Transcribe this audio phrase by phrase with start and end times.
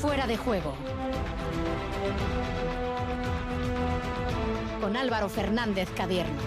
[0.00, 0.74] Fuera de juego.
[4.80, 6.38] Con Álvaro Fernández Cadierno.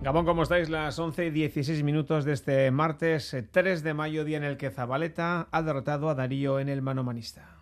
[0.00, 0.68] Gabón, ¿cómo estáis?
[0.68, 4.70] Las 11 y 16 minutos de este martes 3 de mayo, día en el que
[4.70, 7.57] Zabaleta ha derrotado a Darío en el manomanista.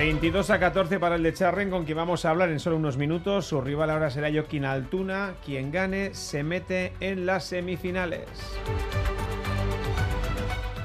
[0.00, 2.96] 22 a 14 para el de Charren, con quien vamos a hablar en solo unos
[2.96, 3.44] minutos.
[3.44, 5.34] Su rival ahora será Joaquín Altuna.
[5.44, 8.26] Quien gane se mete en las semifinales.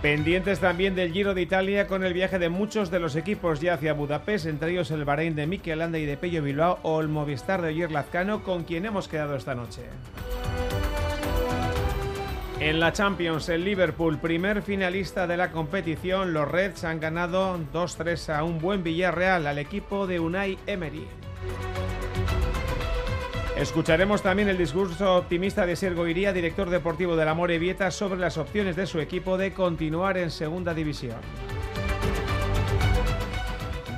[0.01, 3.75] Pendientes también del Giro de Italia con el viaje de muchos de los equipos ya
[3.75, 7.07] hacia Budapest, entre ellos el Bahrein de Mikel Landa y de Pello Bilbao o el
[7.07, 9.83] Movistar de Oyer Lazcano, con quien hemos quedado esta noche.
[12.59, 18.33] En la Champions, el Liverpool, primer finalista de la competición, los Reds han ganado 2-3
[18.33, 21.05] a un buen Villarreal al equipo de Unai Emery.
[23.57, 28.37] Escucharemos también el discurso optimista de Sergio Iría, director deportivo de la Vieta, sobre las
[28.37, 31.17] opciones de su equipo de continuar en segunda división.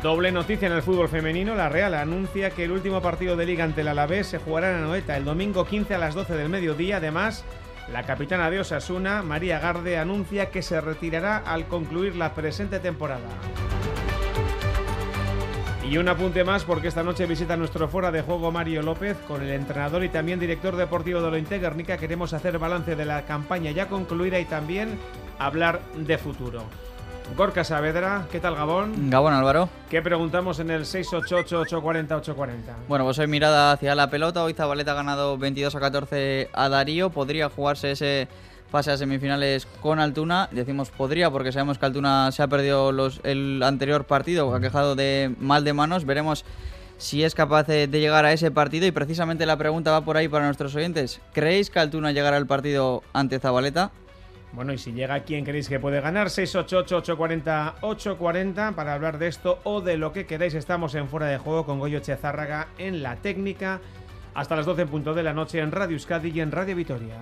[0.01, 3.63] Doble noticia en el fútbol femenino, la Real anuncia que el último partido de liga
[3.63, 6.97] ante el Alavés se jugará en Anoeta el domingo 15 a las 12 del mediodía.
[6.97, 7.43] Además,
[7.91, 13.27] la capitana de Osasuna, María Garde, anuncia que se retirará al concluir la presente temporada.
[15.89, 19.41] Y un apunte más porque esta noche visita nuestro fuera de juego Mario López con
[19.41, 21.97] el entrenador y también director deportivo de Lointe Guernica.
[21.97, 24.99] Queremos hacer balance de la campaña ya concluida y también
[25.39, 26.65] hablar de futuro.
[27.35, 29.09] Gorka Saavedra, ¿qué tal Gabón?
[29.09, 29.69] Gabón Álvaro.
[29.89, 32.55] ¿Qué preguntamos en el 688-840-840?
[32.87, 34.43] Bueno, pues hoy mirada hacia la pelota.
[34.43, 37.09] Hoy Zabaleta ha ganado 22 a 14 a Darío.
[37.09, 38.27] Podría jugarse ese
[38.71, 40.49] pase a semifinales con Altuna.
[40.51, 44.95] Decimos podría porque sabemos que Altuna se ha perdido los, el anterior partido, ha quejado
[44.95, 46.05] de mal de manos.
[46.05, 46.45] Veremos
[46.97, 50.27] si es capaz de, llegar a ese partido y precisamente la pregunta va por ahí
[50.27, 51.21] para nuestros oyentes.
[51.33, 53.91] ¿Creéis que Altuna llegará al partido ante Zabaleta?
[54.53, 56.27] Bueno, y si llega, ¿quién creéis que puede ganar?
[56.27, 60.53] 688-840-840 para hablar de esto o de lo que queráis.
[60.53, 63.81] Estamos en Fuera de Juego con Goyo Chezárraga en la técnica
[64.33, 67.15] hasta las 12 puntos de la noche en Radio Euskadi y en Radio Vitoria.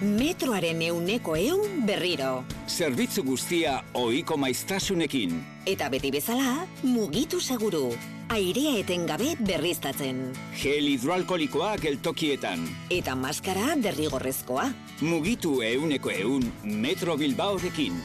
[0.00, 2.44] Metroaren euneko eun berriro.
[2.68, 5.38] Zerbitzu guztia oiko maiztasunekin.
[5.64, 7.94] Eta beti bezala, mugitu seguru
[8.28, 10.18] airea etengabe berriztatzen.
[10.60, 12.66] Gel hidroalkolikoa geltokietan.
[12.90, 14.68] Eta maskara derrigorrezkoa.
[15.00, 17.96] Mugitu euneko eun Metro Bilbaorekin.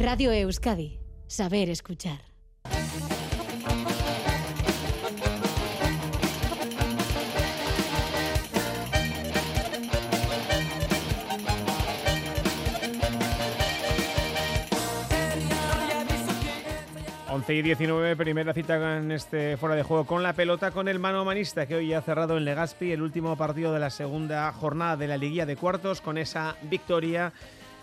[0.00, 0.98] Radio Euskadi.
[1.28, 2.29] Saber escuchar.
[17.40, 20.98] 11 y 19, primera cita en este fuera de juego con la pelota con el
[20.98, 24.98] mano manista que hoy ha cerrado en Legaspi el último partido de la segunda jornada
[24.98, 27.32] de la liguilla de cuartos con esa victoria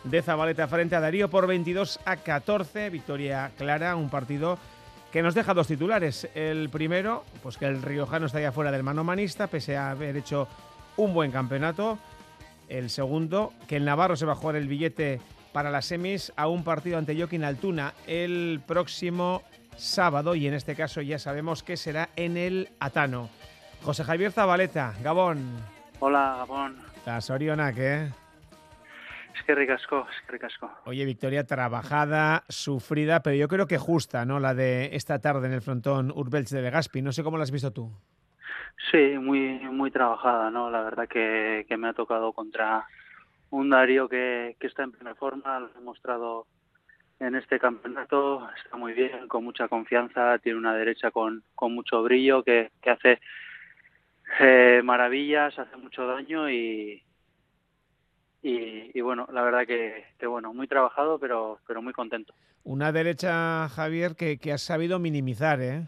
[0.03, 4.59] de Zabaleta frente a Darío por 22 a 14, victoria clara, un partido
[5.11, 6.29] que nos deja dos titulares.
[6.35, 10.17] El primero, pues que el riojano está ya fuera del mano manista pese a haber
[10.17, 10.47] hecho
[10.97, 11.97] un buen campeonato.
[12.69, 15.19] El segundo, que el Navarro se va a jugar el billete
[15.53, 19.43] para las semis a un partido ante Joaquín Altuna el próximo
[19.75, 23.29] sábado y en este caso ya sabemos que será en el Atano.
[23.83, 25.57] José Javier Zabaleta, Gabón.
[25.99, 26.77] Hola, Gabón.
[27.05, 28.09] La Soriona, ¿qué?
[29.35, 30.71] Es que ricasco, es que ricasco.
[30.85, 34.39] Oye, victoria trabajada, sufrida, pero yo creo que justa, ¿no?
[34.39, 37.01] La de esta tarde en el frontón Urbelch de Legaspi.
[37.01, 37.91] No sé cómo la has visto tú.
[38.91, 40.69] Sí, muy, muy trabajada, ¿no?
[40.69, 42.85] La verdad que, que me ha tocado contra
[43.49, 46.47] un Darío que, que está en plena forma, lo ha demostrado
[47.19, 52.03] en este campeonato, está muy bien, con mucha confianza, tiene una derecha con, con mucho
[52.03, 53.19] brillo que, que hace
[54.39, 57.01] eh, maravillas, hace mucho daño y,
[58.43, 62.33] y, bueno, la verdad que, que, bueno, muy trabajado, pero, pero muy contento.
[62.63, 65.87] Una derecha, Javier, que, que has sabido minimizar, ¿eh?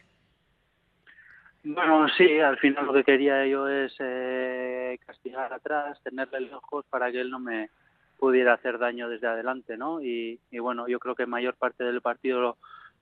[1.64, 7.12] Bueno, sí, al final lo que quería yo es eh, castigar atrás, tenerle lejos para
[7.12, 7.70] que él no me
[8.18, 10.02] pudiera hacer daño desde adelante, ¿no?
[10.02, 12.58] Y, bueno, yo creo que mayor parte del partido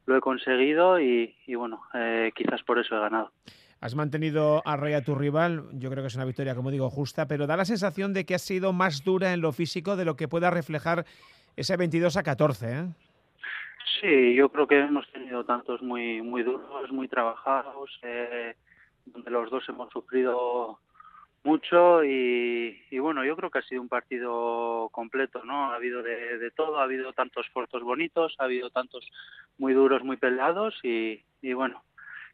[0.06, 3.32] lo, he conseguido y, bueno, eh, quizás por eso he ganado.
[3.80, 6.90] Has mantenido a raya a tu rival, yo creo que es una victoria, como digo,
[6.90, 10.06] justa, pero da la sensación de que has sido más dura en lo físico de
[10.06, 11.06] lo que pueda reflejar
[11.56, 12.86] ese 22 a 14, ¿eh?
[14.02, 18.56] Sí, yo creo que hemos tenido tantos muy muy duros, muy trabajados, eh,
[19.06, 20.80] donde los dos hemos sufrido
[21.48, 25.72] mucho y, bueno, yo creo que ha sido un partido completo, ¿no?
[25.72, 29.10] Ha habido de, todo, ha habido tantos fotos bonitos, ha habido tantos
[29.58, 31.24] muy duros, muy peleados y,
[31.54, 31.84] bueno,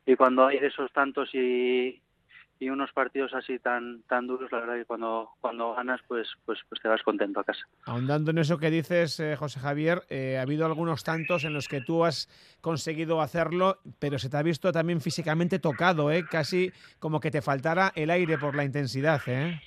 [0.07, 2.01] y cuando hay esos tantos y,
[2.59, 6.59] y unos partidos así tan tan duros, la verdad que cuando cuando ganas, pues pues
[6.69, 7.65] pues te vas contento a casa.
[7.85, 11.67] Ahondando en eso que dices, eh, José Javier, eh, ha habido algunos tantos en los
[11.67, 12.27] que tú has
[12.61, 16.23] conseguido hacerlo, pero se te ha visto también físicamente tocado, ¿eh?
[16.29, 19.21] casi como que te faltara el aire por la intensidad.
[19.27, 19.59] ¿eh?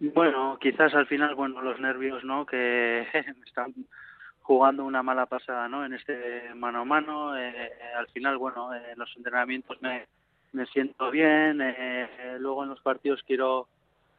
[0.00, 2.46] Bueno, quizás al final, bueno, los nervios, ¿no?
[2.46, 3.06] Que
[3.46, 3.74] están
[4.42, 5.84] jugando una mala pasada, ¿no?
[5.84, 10.06] En este mano a mano, eh, al final, bueno, en los entrenamientos me
[10.54, 13.68] me siento bien, eh, luego en los partidos quiero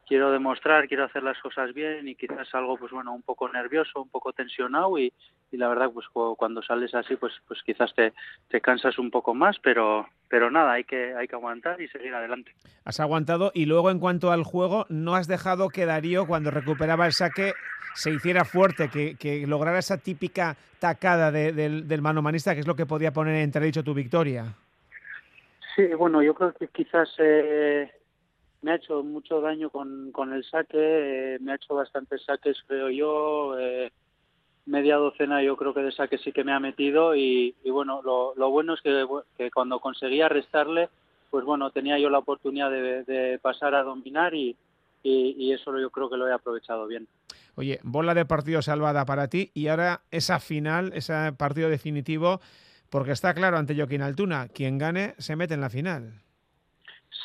[0.06, 4.02] quiero demostrar, quiero hacer las cosas bien y quizás algo pues bueno, un poco nervioso,
[4.02, 5.12] un poco tensionado y,
[5.50, 6.06] y la verdad pues
[6.36, 8.12] cuando sales así pues pues quizás te,
[8.48, 12.14] te cansas un poco más, pero pero nada, hay que hay que aguantar y seguir
[12.14, 12.52] adelante.
[12.84, 17.06] Has aguantado y luego en cuanto al juego no has dejado que Darío cuando recuperaba
[17.06, 17.52] el saque
[17.94, 22.60] se hiciera fuerte, que, que lograra esa típica tacada de, del, del mano manista que
[22.60, 24.54] es lo que podía poner en entredicho tu victoria.
[25.76, 27.90] Sí, bueno, yo creo que quizás eh,
[28.62, 32.56] me ha hecho mucho daño con, con el saque, eh, me ha hecho bastantes saques,
[32.66, 33.92] creo yo, eh,
[34.64, 38.50] media docena yo creo que de saques sí que me ha metido y, bueno, lo,
[38.50, 39.06] bueno es que,
[39.36, 40.88] que, cuando conseguía restarle,
[41.30, 44.56] pues bueno, tenía yo la oportunidad de, de pasar a dominar y,
[45.02, 47.06] y, y, eso yo creo que lo he aprovechado bien.
[47.54, 52.40] Oye, bola de partido salvada para ti y ahora esa final, ese partido definitivo
[52.96, 56.14] porque está claro ante Joaquín Altuna, quien gane se mete en la final.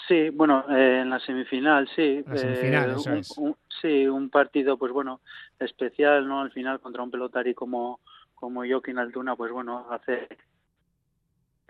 [0.05, 2.21] Sí, bueno, eh, en la semifinal, sí.
[2.27, 3.37] La semifinal, eh, eso un, es.
[3.37, 5.21] un, sí, un partido, pues bueno,
[5.57, 6.41] especial, ¿no?
[6.41, 8.01] Al final contra un pelotari como,
[8.35, 10.27] como Joaquín Altuna, pues bueno, hace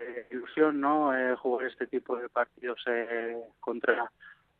[0.00, 1.16] eh, ilusión, ¿no?
[1.16, 4.10] Eh, jugar este tipo de partidos eh, contra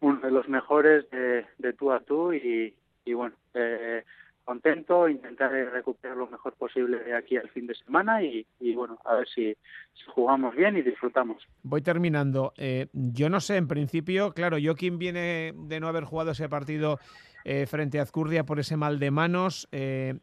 [0.03, 4.05] uno de los mejores de, de tú a tú y, y bueno, eh,
[4.45, 8.99] contento, intentaré recuperar lo mejor posible de aquí al fin de semana y, y bueno,
[9.05, 9.55] a ver si,
[9.93, 11.47] si, jugamos bien y disfrutamos.
[11.63, 12.53] Voy terminando.
[12.57, 16.99] Eh, yo no sé, en principio, claro, Joaquín viene de no haber jugado ese partido
[17.45, 19.69] eh, frente a Azcurdia por ese mal de manos.
[19.73, 20.15] Eh,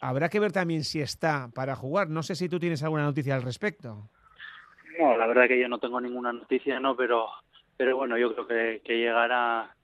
[0.00, 2.08] habrá que ver también si está para jugar.
[2.08, 4.08] No sé si tú tienes alguna noticia al respecto.
[4.98, 7.28] No, la verdad que yo no tengo ninguna noticia, no, pero,
[7.76, 9.74] pero bueno, yo creo que, que llegará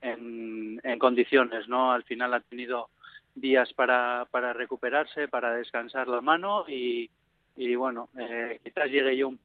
[0.00, 1.92] en, en condiciones, ¿no?
[1.92, 2.90] Al final ha tenido
[3.34, 7.10] días para, para recuperarse, para descansar la mano y,
[7.56, 9.38] y bueno, eh, quizás llegue yo un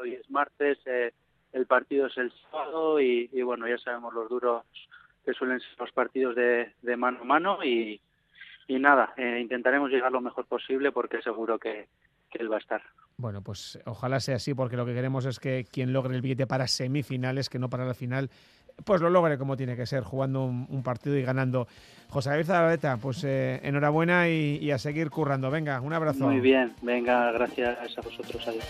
[0.00, 1.12] hoy es martes, eh,
[1.52, 4.64] el partido es el sábado y, y, bueno, ya sabemos los duros
[5.24, 8.00] que suelen ser los partidos de, de mano a mano y,
[8.66, 11.88] y nada, eh, intentaremos llegar lo mejor posible porque seguro que,
[12.30, 12.82] que él va a estar.
[13.16, 16.46] Bueno, pues ojalá sea así, porque lo que queremos es que quien logre el billete
[16.46, 18.28] para semifinales, que no para la final,
[18.84, 21.68] pues lo logre como tiene que ser, jugando un, un partido y ganando.
[22.08, 25.50] José Javier Zabaleta, pues eh, enhorabuena y, y, a seguir currando.
[25.50, 26.26] Venga, un abrazo.
[26.26, 28.46] Muy bien, venga, gracias a vosotros.
[28.46, 28.64] Adiós.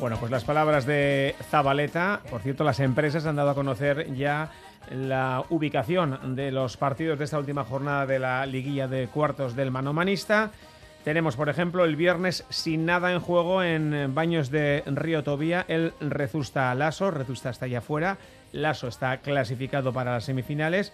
[0.00, 4.50] Bueno, pues las palabras de Zabaleta, por cierto, las empresas han dado a conocer ya
[4.90, 9.70] la ubicación de los partidos de esta última jornada de la liguilla de cuartos del
[9.70, 10.52] manomanista.
[11.04, 15.64] Tenemos, por ejemplo, el viernes sin nada en juego en Baños de Río Tobía.
[15.66, 17.10] El Rezusta Lasso.
[17.10, 18.18] Rezusta está allá afuera.
[18.52, 20.92] Lasso está clasificado para las semifinales.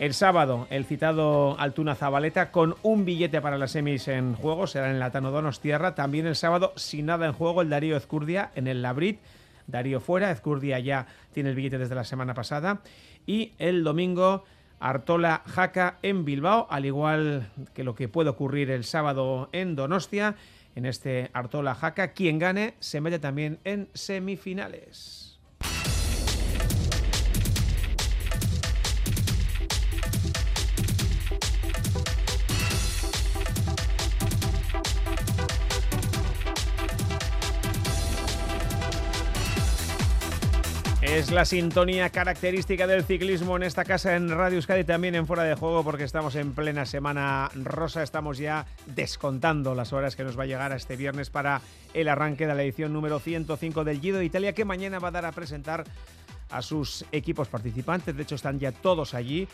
[0.00, 4.66] El sábado, el citado Altuna Zabaleta con un billete para las semis en juego.
[4.66, 5.94] Será en la Tanodonos Tierra.
[5.94, 9.20] También el sábado, sin nada en juego, el Darío Ezcurdia en el Labrit.
[9.68, 10.32] Darío fuera.
[10.32, 12.80] Ezcurdia ya tiene el billete desde la semana pasada.
[13.26, 14.44] Y el domingo
[14.78, 20.36] Artola Jaca en Bilbao, al igual que lo que puede ocurrir el sábado en Donostia,
[20.74, 25.25] en este Artola Jaca, quien gane se mete también en semifinales.
[41.16, 45.44] Es la sintonía característica del ciclismo en esta casa en Radio Euskadi, también en Fuera
[45.44, 48.02] de Juego, porque estamos en plena semana rosa.
[48.02, 51.62] Estamos ya descontando las horas que nos va a llegar a este viernes para
[51.94, 55.12] el arranque de la edición número 105 del Giro de Italia, que mañana va a
[55.12, 55.84] dar a presentar
[56.50, 58.14] a sus equipos participantes.
[58.14, 59.48] De hecho, están ya todos allí.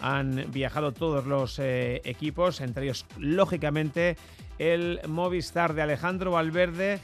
[0.00, 4.16] Han viajado todos los eh, equipos, entre ellos, lógicamente,
[4.58, 7.00] el Movistar de Alejandro Valverde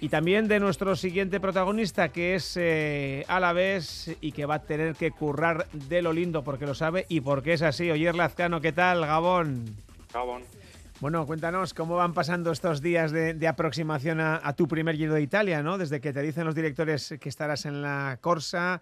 [0.00, 4.94] y también de nuestro siguiente protagonista, que es eh, Alavés y que va a tener
[4.94, 7.90] que currar de lo lindo porque lo sabe y porque es así.
[7.90, 9.64] Oyer Lazcano, ¿qué tal, Gabón?
[10.12, 10.42] Gabón.
[11.00, 15.14] Bueno, cuéntanos cómo van pasando estos días de, de aproximación a, a, tu primer Giro
[15.14, 15.76] de Italia, ¿no?
[15.76, 18.80] Desde que te dicen los directores que estarás en la Corsa,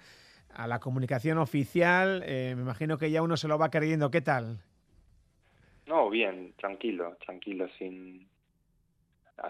[0.54, 4.10] a la comunicación oficial, eh, me imagino que ya uno se lo va creyendo.
[4.10, 4.58] ¿Qué tal?
[5.86, 8.28] No, bien, tranquilo, tranquilo, sin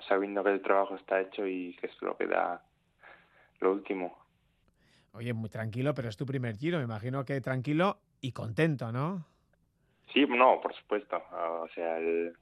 [0.09, 2.63] sabiendo que el trabajo está hecho y que es lo que da
[3.61, 4.19] lo último.
[5.13, 9.27] Oye, muy tranquilo, pero es tu primer giro, me imagino que tranquilo y contento, ¿no?
[10.13, 11.23] Sí, no, por supuesto.
[11.33, 12.35] O sea, el,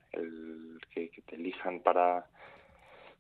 [0.93, 2.27] que, te elijan para,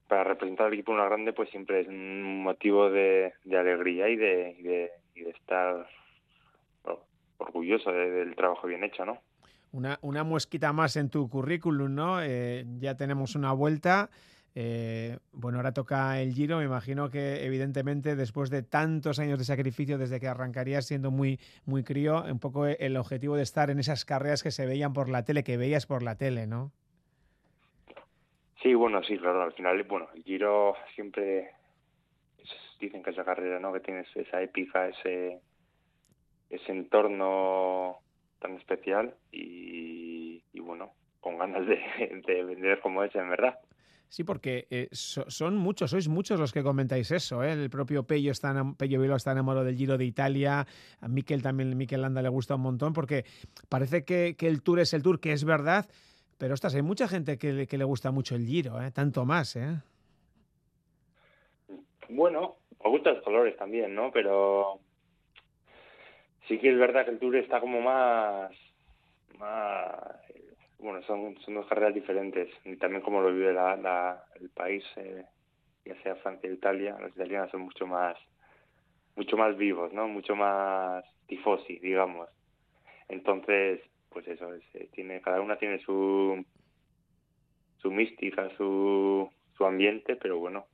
[0.08, 4.90] para representar al equipo una grande, pues siempre es un motivo de, alegría y de,
[5.14, 5.88] de, estar
[7.38, 9.18] orgulloso del trabajo bien hecho, ¿no?
[9.72, 12.22] Una, una muesquita más en tu currículum, ¿no?
[12.22, 14.10] Eh, ya tenemos una vuelta.
[14.54, 16.58] Eh, bueno, ahora toca el Giro.
[16.58, 21.38] Me imagino que, evidentemente, después de tantos años de sacrificio, desde que arrancarías siendo muy,
[21.66, 25.08] muy crío, un poco el objetivo de estar en esas carreras que se veían por
[25.08, 26.72] la tele, que veías por la tele, ¿no?
[28.62, 29.42] Sí, bueno, sí, claro.
[29.42, 31.52] Al final, bueno, el Giro siempre
[32.80, 33.72] dicen que esa carrera, ¿no?
[33.72, 35.40] Que tienes esa épica, ese,
[36.48, 37.98] ese entorno
[38.40, 41.76] tan especial y, bueno, con ganas de,
[42.26, 43.58] de vender como es, en verdad.
[44.10, 47.44] Sí, porque eh, son muchos, sois muchos los que comentáis eso.
[47.44, 47.52] ¿eh?
[47.52, 50.66] El propio Pello, está, Pello Vilo está enamorado del Giro de Italia.
[51.00, 53.24] A Miquel también, Miquel Landa le gusta un montón porque
[53.68, 55.88] parece que, el Tour es el Tour, que es verdad.
[56.38, 58.90] Pero ostras, hay mucha gente que, le gusta mucho el Giro, ¿eh?
[58.90, 59.54] tanto más.
[59.54, 59.76] ¿eh?
[62.08, 64.10] Bueno, me gustan los colores también, ¿no?
[64.10, 64.80] Pero
[66.48, 68.50] sí que es verdad que el Tour está como más,
[69.38, 70.16] más
[70.78, 75.24] bueno, son, son dos carreras diferentes y también como lo vive la, el país, eh,
[75.84, 78.16] ya sea Francia e Italia, los italianos son mucho más
[79.16, 80.08] mucho más vivos, ¿no?
[80.08, 82.28] Mucho más tifosi, digamos.
[83.08, 86.44] Entonces, pues eso, eh, tiene cada una tiene su
[87.78, 90.66] su mística, su, su ambiente, pero bueno,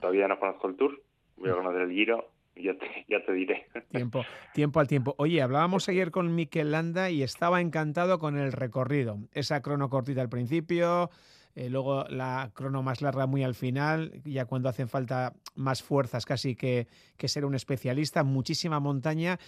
[0.00, 1.00] todavía no conozco el tour,
[1.36, 2.31] voy a conocer el Giro
[3.08, 3.66] ya te, diré.
[3.90, 5.14] Tiempo, tiempo al tiempo.
[5.18, 9.18] Oye, hablábamos ayer con Mikel Landa y estaba encantado con el recorrido.
[9.32, 11.10] Esa crono cortita al principio,
[11.54, 16.24] eh, luego la crono más larga muy al final, ya cuando hacen falta más fuerzas
[16.24, 19.38] casi que, que ser un especialista, muchísima montaña.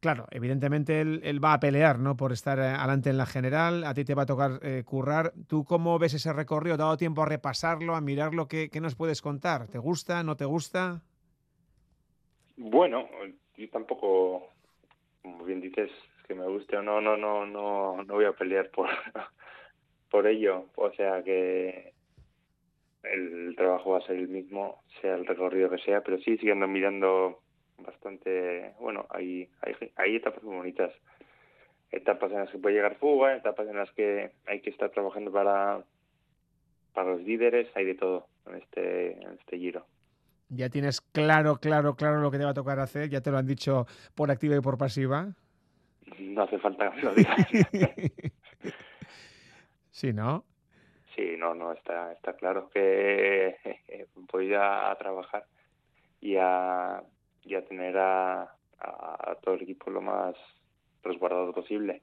[0.00, 2.16] Claro, evidentemente él, va a pelear ¿no?
[2.16, 5.32] por estar eh, adelante en la general, a ti te va a tocar eh, currar.
[5.48, 6.76] ¿Tú cómo ves ese recorrido?
[6.76, 8.46] ¿Te ha dado tiempo a repasarlo, a mirarlo?
[8.46, 9.66] ¿Qué, ¿Qué nos puedes contar?
[9.66, 10.22] ¿Te gusta?
[10.22, 11.02] ¿No te gusta?
[12.60, 13.08] Bueno,
[13.56, 14.48] yo tampoco,
[15.22, 15.92] como bien dices,
[16.26, 18.88] que me guste o no, no, no, no, no voy a pelear por,
[20.10, 20.66] por ello.
[20.74, 21.92] O sea que
[23.04, 26.66] el trabajo va a ser el mismo, sea el recorrido que sea, pero sí siguiendo
[26.66, 27.38] mirando
[27.78, 30.92] bastante, bueno, hay, hay, hay etapas muy bonitas.
[31.92, 35.30] Etapas en las que puede llegar fuga, etapas en las que hay que estar trabajando
[35.30, 35.84] para,
[36.92, 39.86] para los líderes, hay de todo en este, en este giro
[40.48, 43.38] ya tienes claro, claro, claro lo que te va a tocar hacer, ya te lo
[43.38, 45.28] han dicho por activa y por pasiva.
[46.18, 47.36] No hace falta que lo digas.
[49.90, 50.44] sí, ¿no?
[51.14, 53.56] Sí, no, no, está, está claro que
[54.32, 55.44] voy a, trabajar
[56.20, 57.02] y a,
[57.42, 58.42] y a tener a,
[58.78, 60.36] a, todo el equipo lo más
[61.02, 62.02] resguardado posible.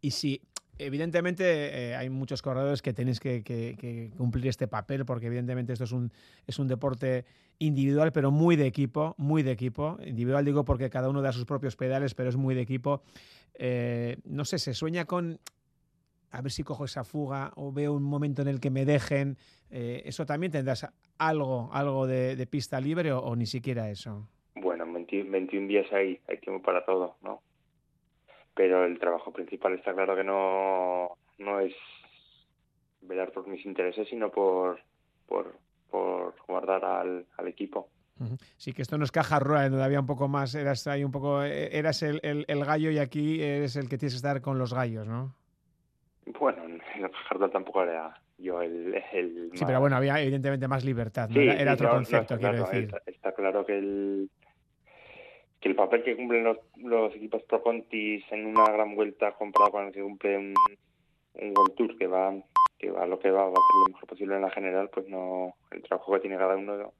[0.00, 0.40] Y si
[0.78, 1.44] evidentemente
[1.90, 6.12] eh, hay muchos corredores que tenéis que, cumplir este papel porque evidentemente esto es un,
[6.46, 7.24] es un deporte
[7.58, 9.98] individual pero muy de equipo, muy de equipo.
[10.04, 13.02] Individual digo porque cada uno da sus propios pedales pero es muy de equipo.
[13.54, 15.38] Eh, no sé, se sueña con
[16.30, 19.36] a ver si cojo esa fuga o veo un momento en el que me dejen.
[19.70, 24.26] Eh, ¿Eso también tendrás algo, algo de, pista libre o, ni siquiera eso?
[24.54, 27.42] Bueno, 21 días hay, hay tiempo para todo, ¿no?
[28.54, 31.74] Pero el trabajo principal está claro que no, no es
[33.00, 34.80] velar por mis intereses, sino por,
[35.26, 35.56] por,
[35.90, 37.88] por guardar al, al equipo.
[38.56, 41.10] Sí, que esto no es caja rueda, donde había un poco más, eras ahí un
[41.10, 44.58] poco, e, eras el, el, gallo y aquí eres el que tienes que estar con
[44.58, 45.34] los gallos, ¿no?
[46.38, 50.84] Bueno, en caja rueda tampoco era yo el, el Sí, pero bueno, había evidentemente más
[50.84, 52.94] libertad, era, otro concepto, quiero decir.
[53.06, 54.30] está, claro que el,
[55.62, 59.70] que el papel que cumplen los, los equipos Pro Contis en una gran vuelta comparado
[59.70, 60.54] con el que cumple un,
[61.34, 62.34] un World Tour que va
[62.78, 65.08] que va lo que va, va a hacer lo mejor posible en la general, pues
[65.08, 66.92] no el trabajo que tiene cada uno,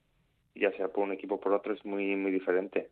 [0.54, 2.88] ya sea por un equipo o por otro, es muy muy diferente.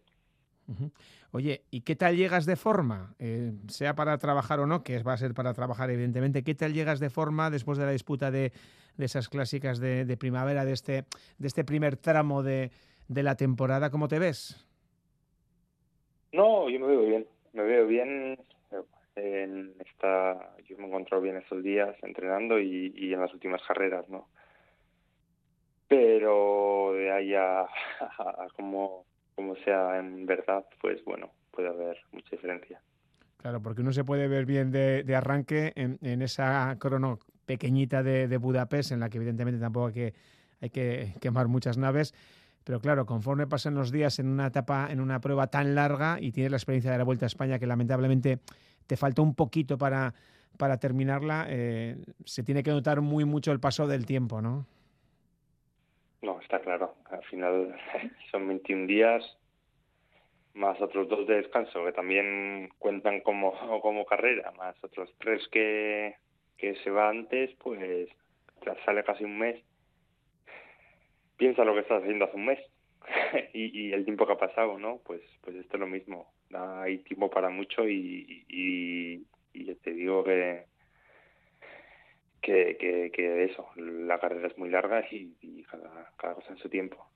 [1.33, 3.15] Oye, ¿y qué tal llegas de forma?
[3.19, 6.75] Eh, sea para trabajar o no, que va a ser para trabajar evidentemente, ¿qué tal
[6.75, 8.53] llegas de forma después de la disputa de,
[8.97, 11.05] de esas clásicas de, de, primavera, de este,
[11.39, 12.71] de este primer tramo de,
[13.09, 13.91] de la temporada?
[13.91, 14.70] ¿Cómo te ves?
[16.32, 18.38] No, yo me veo bien, me veo bien.
[19.16, 23.60] En esta, yo me he encontrado bien estos días entrenando y, y en las últimas
[23.66, 24.28] carreras, ¿no?
[25.90, 27.66] Pero de ahí a,
[28.56, 32.80] como, como sea en verdad, pues bueno, puede haber mucha diferencia.
[33.38, 38.92] Claro, porque uno se puede ver bien de, arranque en, esa crono pequeñita de, Budapest,
[38.92, 40.14] en la que evidentemente tampoco hay que,
[40.60, 42.14] hay que quemar muchas naves.
[42.64, 46.33] Pero claro, conforme pasan los días en una etapa, en una prueba tan larga y
[46.33, 48.38] tienes la experiencia de la Vuelta a España que lamentablemente
[48.87, 50.14] te falta un poquito para,
[50.57, 54.67] para terminarla, eh, se tiene que notar muy mucho el paso del tiempo, ¿no?
[56.23, 56.95] No, está claro.
[57.11, 57.75] Al final
[58.31, 59.25] son 21 días
[60.55, 63.52] más otros dos de descanso que también cuentan como,
[63.83, 66.17] como carrera, más otros tres que,
[66.59, 68.09] que se va antes, pues
[68.85, 69.62] sale casi un mes.
[71.40, 72.59] Piensa lo que estás haciendo hace un mes
[73.54, 75.00] y, el tiempo que ha pasado, ¿no?
[75.06, 76.30] Pues, pues esto es lo mismo.
[76.52, 79.25] Hay tiempo para mucho y,
[79.82, 80.66] te digo que,
[82.42, 87.06] que, eso, la carrera es muy larga y, y cada, cada cosa en su tiempo.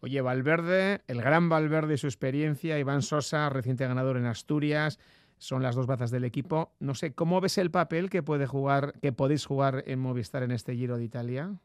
[0.00, 4.98] Oye, Valverde, el gran Valverde y su experiencia, Iván Sosa, reciente ganador en Asturias,
[5.36, 6.72] son las dos bazas del equipo.
[6.80, 10.50] No sé, ¿cómo ves el papel que puede jugar, que podéis jugar en Movistar en
[10.50, 11.60] este Giro de Italia?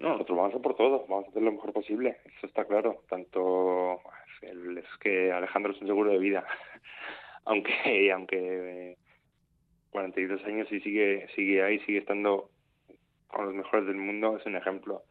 [0.00, 3.02] No, nosotros vamos a por todo, vamos a hacer lo mejor posible, eso está claro.
[3.08, 4.00] Tanto
[4.40, 6.44] es que Alejandro es un seguro de vida,
[7.44, 8.96] aunque aunque
[9.90, 12.48] 42 años y sigue sigue ahí, sigue estando
[13.28, 15.02] con los mejores del mundo, es un ejemplo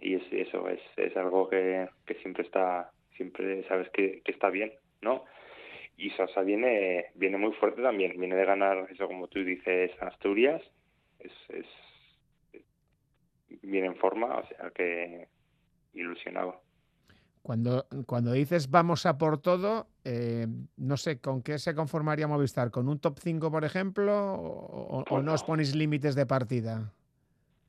[0.00, 4.50] y es, eso es, es algo que, que siempre está siempre sabes que, que está
[4.50, 5.24] bien no
[5.96, 10.60] y Sosa viene viene muy fuerte también viene de ganar eso como tú dices Asturias
[11.20, 11.66] es, es
[13.66, 15.26] viene en forma o sea que
[15.94, 16.62] ilusionado
[17.46, 22.72] cuando, cuando dices vamos a por todo, eh, no sé, ¿con qué se conformaría Movistar?
[22.72, 24.34] ¿Con un top 5, por ejemplo?
[24.34, 26.92] ¿O, o no os ponéis límites de partida?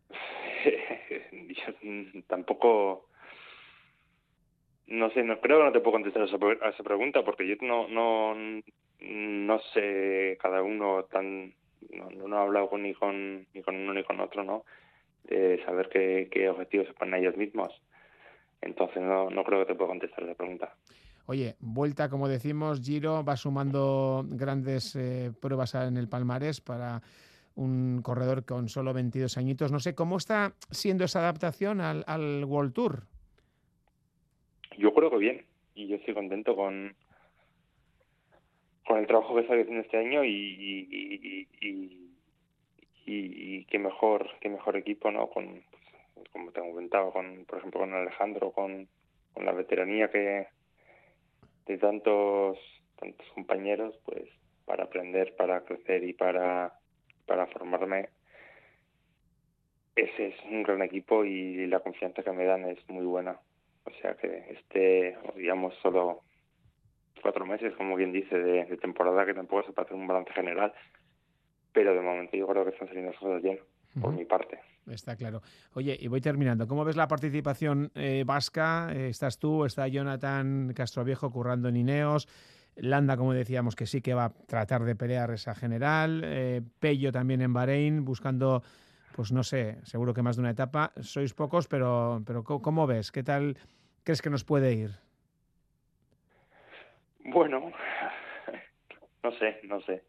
[2.27, 3.07] tampoco
[4.87, 7.87] no sé, no creo que no te puedo contestar a esa, pregunta porque yo no
[7.87, 8.33] no
[8.99, 11.53] no sé cada uno tan
[11.91, 14.65] no, no he hablado con, ni con ni con uno ni con otro, ¿no?
[15.65, 17.73] Saber qué, qué objetivos se ponen ellos mismos.
[18.61, 20.73] Entonces no, no creo que te pueda contestar esa pregunta.
[21.25, 27.01] Oye, vuelta, como decimos, Giro va sumando grandes eh, pruebas en el palmarés para
[27.55, 29.71] un corredor con solo 22 añitos.
[29.71, 33.03] No sé, ¿cómo está siendo esa adaptación al, al World Tour?
[34.77, 36.95] Yo creo que bien, y yo estoy contento con,
[38.87, 42.06] con el trabajo que está haciendo este año y, y, y, y,
[43.07, 45.63] qué mejor qué mejor equipo no con
[46.13, 48.87] pues, como te he comentado con por ejemplo con Alejandro con,
[49.33, 50.47] con la veteranía que
[51.65, 52.59] de tantos
[52.99, 54.29] tantos compañeros pues
[54.65, 56.77] para aprender para crecer y para
[57.27, 58.09] para formarme.
[59.95, 63.39] Ese es un gran equipo y la confianza que me dan es muy buena.
[63.83, 66.21] O sea que este, digamos, solo
[67.21, 70.73] cuatro meses, como bien dice, de, temporada, que tampoco se puede hacer un balance general,
[71.77, 73.59] pero de momento yo creo que están saliendo las cosas bien,
[74.01, 74.59] por mi parte.
[74.87, 75.43] Está claro.
[75.75, 76.67] Oye, y voy terminando.
[76.67, 78.89] ¿Cómo ves la participación eh, vasca?
[78.95, 82.27] Eh, estás tú, está Jonathan Castroviejo currando en Ineos.
[82.77, 86.23] Landa, como decíamos, que sí que va a tratar de pelear esa general.
[86.25, 88.63] Eh, Pello también en Bahrein, buscando,
[89.15, 90.93] pues no sé, seguro que más de una etapa.
[91.01, 93.11] Sois pocos, pero, pero ¿cómo ves?
[93.11, 93.55] ¿Qué tal
[94.03, 94.89] crees que nos puede ir?
[97.25, 97.71] Bueno,
[99.23, 100.01] no sé, no sé.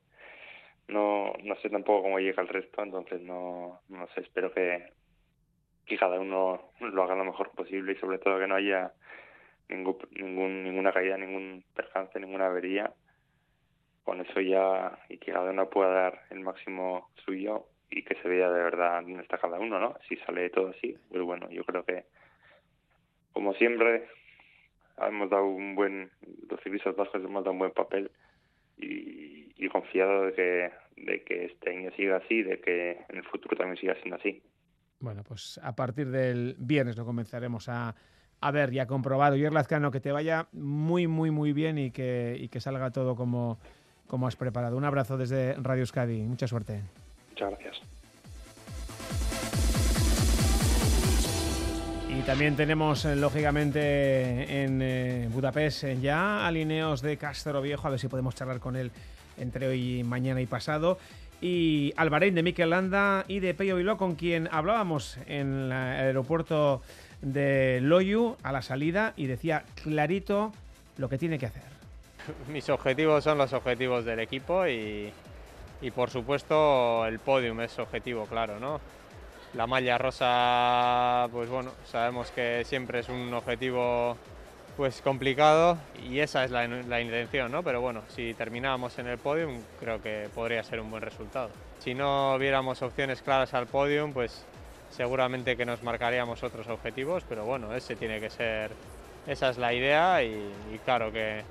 [0.88, 4.92] No, no sé tampoco cómo llega el resto, entonces no, no sé, espero que,
[5.86, 8.92] que cada uno lo haga lo mejor posible y sobre todo que no haya
[9.68, 12.92] ningún, ninguna caída, ningún percance, ninguna avería.
[14.04, 18.28] Con eso ya, y que cada uno pueda dar el máximo suyo y que se
[18.28, 19.96] vea de verdad dónde está cada uno, ¿no?
[20.08, 22.04] Si sale todo así, pues bueno, yo creo que,
[23.32, 24.08] como siempre,
[24.98, 26.10] hemos dado un buen,
[26.48, 28.10] los vascos hemos dado un buen papel
[28.78, 33.24] y, y confiado de que, de que este año siga así, de que en el
[33.24, 34.42] futuro también siga siendo así.
[35.00, 37.94] Bueno, pues a partir del viernes lo comenzaremos a
[38.40, 39.36] a ver, ya comprobado.
[39.36, 43.16] Y Lazcano, que te vaya muy, muy, muy bien y que, y que salga todo
[43.16, 43.58] como,
[44.06, 44.76] como has preparado.
[44.76, 46.22] Un abrazo desde Radio Euskadi.
[46.22, 46.82] Mucha suerte.
[47.30, 47.80] Muchas gracias.
[52.08, 58.00] Y también tenemos, eh, lógicamente, en eh, Budapest ya alineos de Castro Viejo, a ver
[58.00, 58.90] si podemos charlar con él
[59.38, 60.98] entre hoy, mañana y pasado.
[61.40, 66.82] Y Alvarein de Mikel Landa y de Peyo Viló, con quien hablábamos en el aeropuerto
[67.22, 70.52] de Loyu a la salida y decía clarito
[70.96, 71.62] lo que tiene que hacer.
[72.52, 75.12] Mis objetivos son los objetivos del equipo y,
[75.94, 78.80] por supuesto el podium es objetivo, claro, ¿no?
[79.54, 84.16] La malla rosa, pues bueno, sabemos que siempre es un objetivo
[84.78, 85.76] pues complicado
[86.08, 87.64] y esa es la, la, intención, ¿no?
[87.64, 91.50] Pero bueno, si terminábamos en el podium creo que podría ser un buen resultado.
[91.80, 94.44] Si no viéramos opciones claras al podium, pues
[94.90, 98.70] seguramente que nos marcaríamos otros objetivos, pero bueno, ese tiene que ser,
[99.26, 101.42] esa es la idea y, y claro que,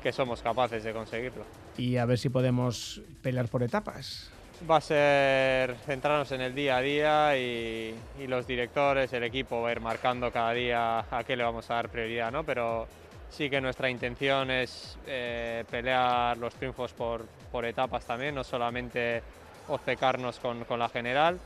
[0.00, 1.44] que somos capaces de conseguirlo.
[1.76, 4.30] Y a ver si podemos pelear por etapas.
[4.66, 7.94] Va a ser centrarnos en el día a día y,
[8.26, 11.74] los directores, el equipo va a ir marcando cada día a qué le vamos a
[11.74, 12.42] dar prioridad, ¿no?
[12.42, 12.88] Pero
[13.30, 19.22] sí que nuestra intención es eh, pelear los triunfos por, por, etapas también, no solamente
[19.68, 21.38] obcecarnos con, con, la general.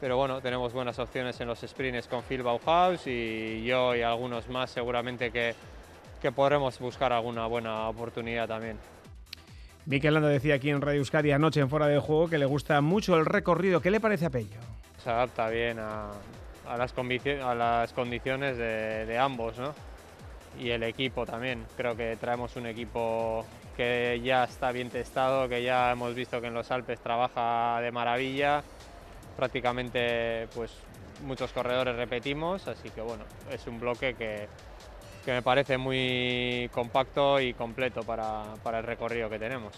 [0.00, 4.48] Pero bueno, tenemos buenas opciones en los sprints con Phil Bauhaus y yo y algunos
[4.48, 5.54] más seguramente que,
[6.22, 8.78] que podremos buscar alguna buena oportunidad también.
[9.88, 12.78] Mikel Landa decía aquí en Radio Euskadi anoche en Fuera de Juego que le gusta
[12.82, 13.80] mucho el recorrido.
[13.80, 14.60] ¿Qué le parece a Pello?
[15.02, 16.10] Se adapta bien a,
[16.66, 19.74] a, las, a las, condiciones de, de, ambos, ¿no?
[20.60, 21.64] Y el equipo también.
[21.74, 23.46] Creo que traemos un equipo
[23.78, 27.90] que ya está bien testado, que ya hemos visto que en los Alpes trabaja de
[27.90, 28.62] maravilla.
[29.38, 30.70] Prácticamente, pues
[31.24, 34.48] muchos corredores repetimos, así que bueno, es un bloque que,
[35.28, 39.74] que me parece muy compacto y completo para, para el recorrido que tenemos.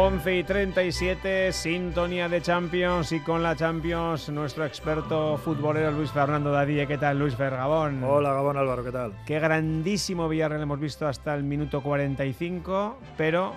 [0.00, 6.52] 11 y 37, sintonía de Champions y con la Champions nuestro experto futbolero Luis Fernando
[6.52, 6.86] Dadie.
[6.86, 8.04] ¿Qué tal Luis Fergabón?
[8.04, 9.12] Hola Gabón Álvaro, ¿qué tal?
[9.26, 13.54] Qué grandísimo Villarreal hemos visto hasta el minuto 45, pero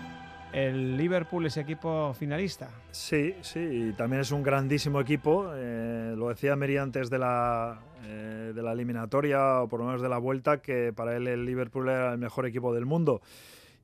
[0.51, 2.71] el Liverpool es equipo finalista.
[2.89, 5.51] Sí, sí, y también es un grandísimo equipo.
[5.53, 10.01] Eh, lo decía Meri antes de la, eh, de la eliminatoria, o por lo menos
[10.01, 13.21] de la vuelta, que para él el Liverpool era el mejor equipo del mundo.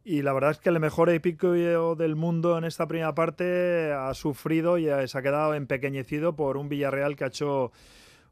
[0.10, 4.14] Y la verdad es que el mejor épico del mundo en esta primera parte ha
[4.14, 7.74] sufrido y se ha quedado empequeñecido por un Villarreal que ha hecho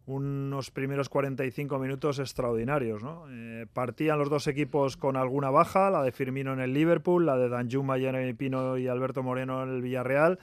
[0.06, 3.04] unos primeros 45 minutos extraordinarios.
[3.30, 7.36] Eh, partían los dos equipos con alguna baja, la de Firmino en el Liverpool, la
[7.36, 10.40] de Danjuma, Jeremy Pino y Alberto Moreno en el Villarreal.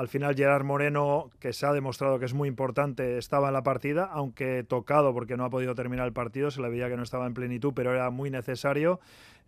[0.00, 3.62] Al final Gerard Moreno, que se ha demostrado que es muy importante, estaba en la
[3.62, 7.02] partida, aunque tocado porque no ha podido terminar el partido, se le veía que no
[7.02, 8.98] estaba en plenitud, pero era muy necesario.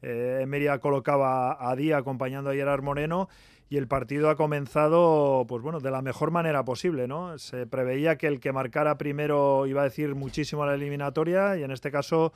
[0.02, 3.30] Eh, Emeria colocaba a Día acompañando a Gerard Moreno
[3.70, 7.38] y el partido ha comenzado pues bueno, de la mejor manera posible, ¿no?
[7.38, 11.62] Se preveía que el que marcara primero iba a decir muchísimo a la eliminatoria y
[11.62, 12.34] en este caso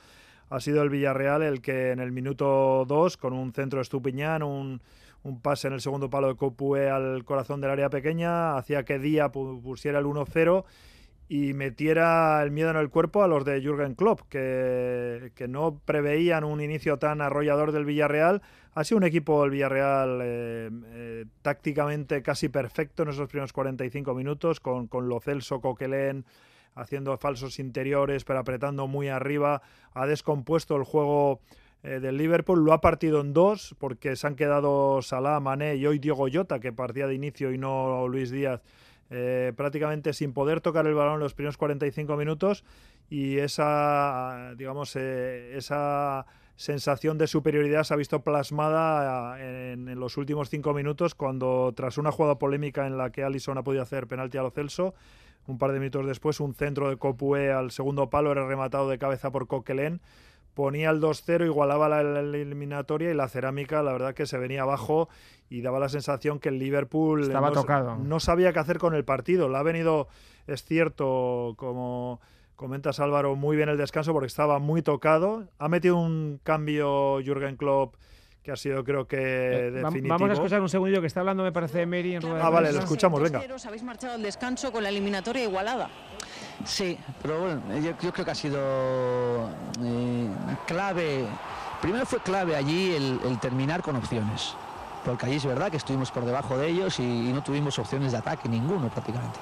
[0.49, 4.41] ha sido el Villarreal el que en el minuto 2 con un centro de Estupiñán,
[4.41, 4.81] un,
[5.27, 8.99] un pase en el segundo palo de Copue al corazón del área pequeña, hacía que
[8.99, 10.63] Día pusiera el 1-0
[11.29, 15.81] y metiera el miedo en el cuerpo a los de Jürgen Klopp, que, que, no
[15.83, 18.41] preveían un inicio tan arrollador del Villarreal.
[18.73, 24.13] Ha sido un equipo del Villarreal eh, eh, tácticamente casi perfecto en esos primeros 45
[24.13, 26.25] minutos, con, con Lo Celso, Coquelén
[26.75, 29.61] haciendo falsos interiores, pero apretando muy arriba.
[29.93, 31.41] Ha descompuesto el juego
[31.87, 35.87] eh, del Liverpool, lo ha partido en dos, porque se han quedado Salah, Mané y
[35.87, 38.61] hoy Diego Jota, que partía de inicio y no Luis Díaz
[39.09, 42.65] eh, prácticamente sin poder tocar el balón los primeros 45 minutos.
[43.09, 46.25] Y esa, digamos, eh, esa
[46.57, 51.97] sensación de superioridad se ha visto plasmada en, en, los últimos cinco minutos cuando tras
[51.97, 54.93] una jugada polémica en la que Alisson ha podido hacer penalti a lo Celso,
[55.45, 58.97] un par de minutos después un centro de Copue al segundo palo era rematado de
[58.97, 60.01] cabeza por Coquelén
[60.57, 64.63] ponía el 2-0, igualaba la, la, eliminatoria y la cerámica, la verdad que se venía
[64.63, 65.07] abajo
[65.51, 67.95] y daba la sensación que el Liverpool Estaba no, tocado.
[67.97, 69.49] no sabía qué hacer con el partido.
[69.49, 70.07] Le ha venido,
[70.47, 72.19] es cierto, como
[72.55, 75.47] comentas Álvaro, muy bien el descanso porque estaba muy tocado.
[75.59, 77.93] Ha metido un cambio Jürgen Klopp
[78.41, 80.15] que ha sido creo que Eh, definitivo.
[80.15, 82.49] Vamos a escuchar un segundillo que está hablando, me parece, Mary en rueda de Ah,
[82.49, 83.43] vale, lo escuchamos, venga.
[83.67, 85.91] Habéis marchado al descanso con la eliminatoria igualada.
[86.65, 88.59] Sí, pero bueno, yo, creo que ha sido
[89.83, 90.27] eh,
[90.65, 91.25] clave.
[91.81, 94.55] Primero fue clave allí el, terminar con opciones.
[95.05, 98.17] Porque allí es verdad que estuvimos por debajo de ellos y, no tuvimos opciones de
[98.17, 99.39] ataque, ninguno prácticamente.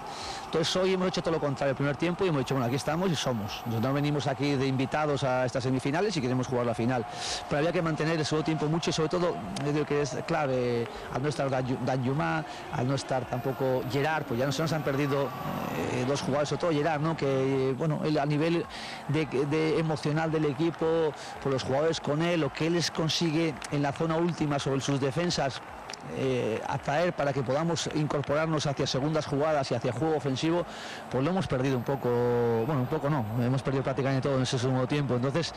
[0.56, 2.78] Entonces hoy hemos hecho todo lo contrario el primer tiempo y hemos dicho, bueno, aquí
[2.78, 3.62] estamos y somos.
[3.66, 7.06] Nosotros venimos aquí de invitados a estas semifinales y queremos jugar la final.
[7.50, 10.88] Pero había que mantener el segundo tiempo mucho y sobre todo, creo que es clave,
[11.14, 14.72] al no estar Dan, Yuma, al no estar tampoco Gerard, pues ya no se nos
[14.72, 17.18] han perdido eh, dos jugadores, sobre todo Gerard, ¿no?
[17.18, 18.66] Que, bueno, a nivel
[19.10, 21.12] de, emocional del equipo,
[21.44, 24.80] por los jugadores con él, lo que él les consigue en la zona última sobre
[24.80, 25.62] sus defensas,
[26.18, 30.66] eh, atraer para que podamos incorporarnos hacia segundas jugadas y hacia juego ofensivo,
[31.10, 32.10] pues lo hemos perdido un poco,
[32.66, 35.16] bueno, un poco no, hemos perdido prácticamente todo en ese segundo tiempo.
[35.16, 35.54] Entonces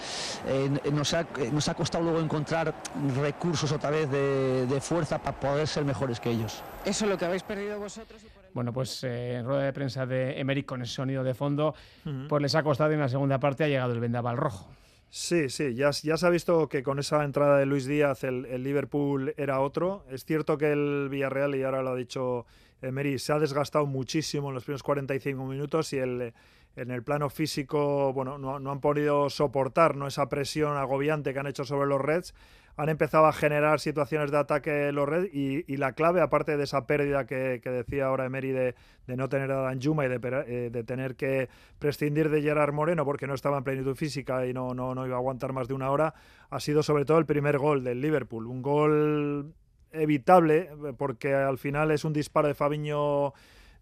[0.47, 2.75] eh, nos, ha, nos ha costado luego encontrar
[3.21, 6.63] recursos otra vez de, de fuerza para poder ser mejores que ellos.
[6.85, 8.23] Eso es lo que habéis perdido vosotros.
[8.55, 11.75] Bueno, pues eh, en rueda de prensa de Emery con ese sonido de fondo,
[12.29, 14.69] pues les ha costado y en la segunda parte ha llegado el vendaval rojo.
[15.11, 19.33] Sí, sí, ya, se ha visto que con esa entrada de Luis Díaz el, Liverpool
[19.39, 20.05] era otro.
[20.11, 22.45] Es cierto que el Villarreal, y ahora lo ha dicho
[22.83, 26.35] Emery, se ha desgastado muchísimo en los primeros 45 minutos y el,
[26.77, 30.07] en el plano físico bueno, no, no han podido soportar ¿no?
[30.07, 32.35] esa presión agobiante que han hecho sobre los Reds
[32.79, 36.87] han empezado a generar situaciones de ataque los Reds y, la clave, aparte de esa
[36.87, 38.75] pérdida que, decía ahora Emery de,
[39.09, 41.49] no tener a Danjuma y de, eh, de, tener que
[41.81, 45.17] prescindir de Gerard Moreno porque no estaba en plenitud física y no, no, no iba
[45.17, 46.15] a aguantar más de una hora,
[46.51, 48.47] ha sido sobre todo el primer gol del Liverpool.
[48.47, 49.55] Un gol
[49.91, 53.33] evitable porque al final es un disparo de Fabiño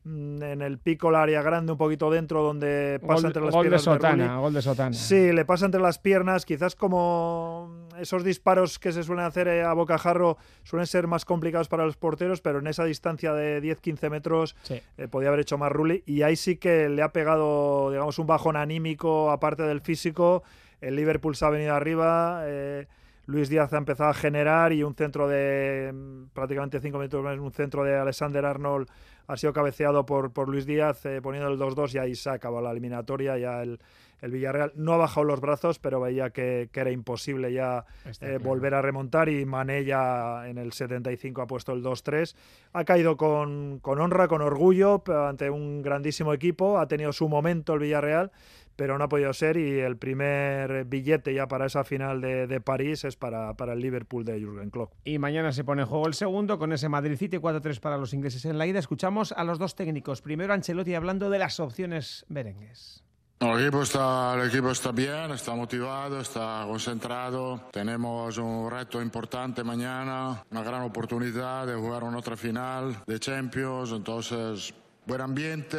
[0.07, 3.63] en el pico, la área grande, un poquito dentro, donde pasa gol, entre las gol
[3.63, 3.85] piernas.
[3.85, 4.93] De sotana, gol de sotana.
[4.93, 9.73] Sí, le pasa entre las piernas, quizás como esos disparos que se suelen hacer a
[9.73, 14.57] bocajarro suelen ser más complicados para los porteros, pero en esa distancia de 10-15 metros
[14.63, 14.81] sí.
[14.97, 18.27] eh, podía haber hecho más Rulli y ahí sí que le ha pegado, digamos, un
[18.27, 20.43] bajón anímico aparte del físico.
[20.81, 22.43] El Liverpool se ha venido arriba.
[22.45, 22.87] Eh,
[23.27, 25.93] Luis Díaz ha empezado a generar y un centro de
[26.33, 28.89] prácticamente 5 metros más, un centro de Alexander Arnold
[29.27, 32.61] ha sido cabeceado por, por Luis Díaz eh, poniendo el 2-2 y ahí se acabó
[32.61, 33.37] la eliminatoria.
[33.37, 33.81] Ya el,
[34.21, 38.13] el, Villarreal no ha bajado los brazos, pero veía que, que era imposible ya eh,
[38.19, 38.41] claro.
[38.41, 42.37] volver a remontar y Mané ya en el 75 ha puesto el 2-3.
[42.75, 46.79] Ha caído con, con honra, con orgullo ante un grandísimo equipo.
[46.79, 48.31] Ha tenido su momento el Villarreal
[48.77, 52.61] pero no ha podido ser y el primer billete ya para esa final de, de
[52.61, 54.93] París es para, para, el Liverpool de Jürgen Klopp.
[55.05, 58.15] Y mañana se pone en juego el segundo con ese Madrid City 4-3 para los
[58.15, 58.79] ingleses en la ida.
[58.79, 60.23] Escuchamos a los dos técnicos.
[60.23, 63.03] Primero Ancelotti hablando de las opciones merengues.
[63.39, 67.61] El equipo, está, el equipo está bien, está motivado, está concentrado.
[67.71, 73.93] Tenemos un reto importante mañana, una gran oportunidad de jugar una otra final de Champions.
[73.93, 74.73] Entonces,
[75.05, 75.77] buen ambiente,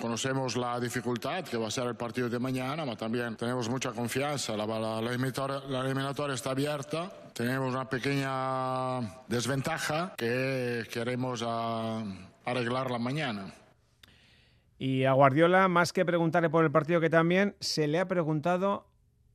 [0.00, 3.92] Conocemos la dificultad que va a ser el partido de mañana, pero también tenemos mucha
[3.92, 4.56] confianza.
[4.56, 7.10] La, la, la, eliminatoria, la, eliminatoria, está abierta.
[7.32, 12.04] Tenemos una pequeña desventaja que queremos a,
[12.44, 13.54] arreglarla mañana.
[14.78, 18.86] Y a Guardiola, más que preguntarle por el partido que también, se le ha preguntado,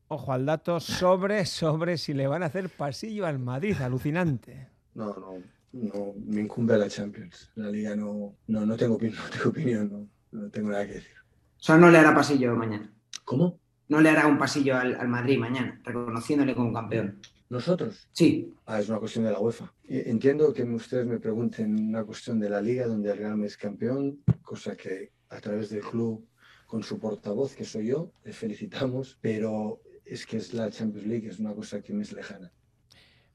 [0.07, 3.75] ojo al dato, sobre, sobre si le van a hacer pasillo al Madrid.
[3.81, 4.67] Alucinante.
[4.93, 7.51] No, no, no me incumbe la Champions.
[7.55, 9.91] La Liga no, no, no tengo, no tengo opinión.
[9.91, 11.15] No no tengo nada que decir.
[11.59, 12.91] O sea, no le hará pasillo mañana.
[13.25, 13.59] ¿Cómo?
[13.87, 17.19] No le hará un pasillo al, al, Madrid mañana, reconociéndole como campeón.
[17.49, 18.07] ¿Nosotros?
[18.13, 18.53] Sí.
[18.65, 19.73] Ah, es una cuestión de la UEFA.
[19.87, 23.57] Entiendo que ustedes me pregunten una cuestión de la Liga donde el Real Madrid es
[23.57, 26.25] campeón, cosa que a través del club,
[26.65, 31.27] con su portavoz, que soy yo, le felicitamos, pero es que es la Champions League,
[31.27, 32.51] es una cosa que me es lejana.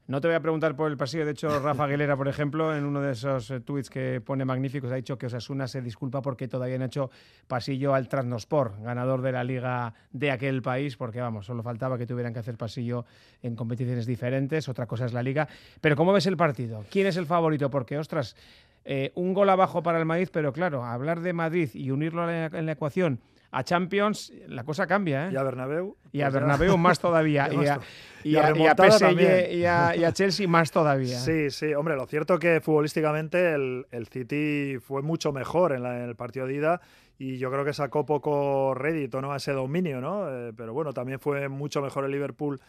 [0.07, 1.25] No te voy a preguntar por el pasillo.
[1.25, 4.95] De hecho, Rafa Aguilera, por ejemplo, en uno de esos tweets que pone magníficos, ha
[4.95, 7.11] dicho que Osasuna se disculpa porque todavía no ha hecho
[7.45, 12.07] pasillo al Trasnospor, ganador de la liga de aquel país, porque vamos, solo faltaba que
[12.07, 13.05] tuvieran que hacer pasillo
[13.41, 14.69] en competiciones diferentes.
[14.69, 15.49] Otra cosa es la liga.
[15.81, 16.85] Pero ¿cómo ves el partido?
[16.89, 17.69] ¿Quién es el favorito?
[17.69, 18.37] Porque, ostras,
[18.85, 22.45] eh, un gol abajo para el Madrid, pero claro, hablar de Madrid y unirlo la,
[22.45, 23.19] en la ecuación
[23.51, 25.27] a Champions la cosa cambia.
[25.27, 25.33] ¿eh?
[25.33, 25.97] Y a Bernabéu.
[26.11, 27.49] Y a Bernabéu más todavía.
[27.51, 27.79] y, a,
[28.23, 31.17] y, a, y, a, PSG y a, y a, Chelsea más todavía.
[31.17, 31.73] Sí, sí.
[31.73, 36.15] Hombre, lo cierto que futbolísticamente el, el City fue mucho mejor en, la, en, el
[36.15, 36.81] partido de ida
[37.17, 39.31] y yo creo que sacó poco rédito ¿no?
[39.31, 40.29] a ese dominio, ¿no?
[40.29, 42.59] Eh, pero bueno, también fue mucho mejor el Liverpool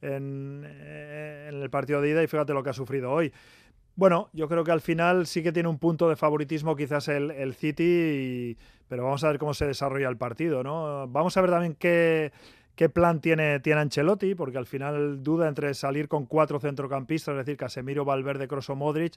[0.00, 3.32] en, en el partido de ida y fíjate lo que ha sufrido hoy.
[3.98, 7.32] Bueno, yo creo que al final sí que tiene un punto de favoritismo quizás el,
[7.32, 8.56] el City, y,
[8.86, 11.08] pero vamos a ver cómo se desarrolla el partido, ¿no?
[11.08, 12.30] Vamos a ver también qué,
[12.78, 17.38] qué plan tiene, tiene Ancelotti, porque al final duda entre salir con cuatro centrocampistas, es
[17.38, 19.14] decir, Casemiro, Valverde, Kroos o Modric,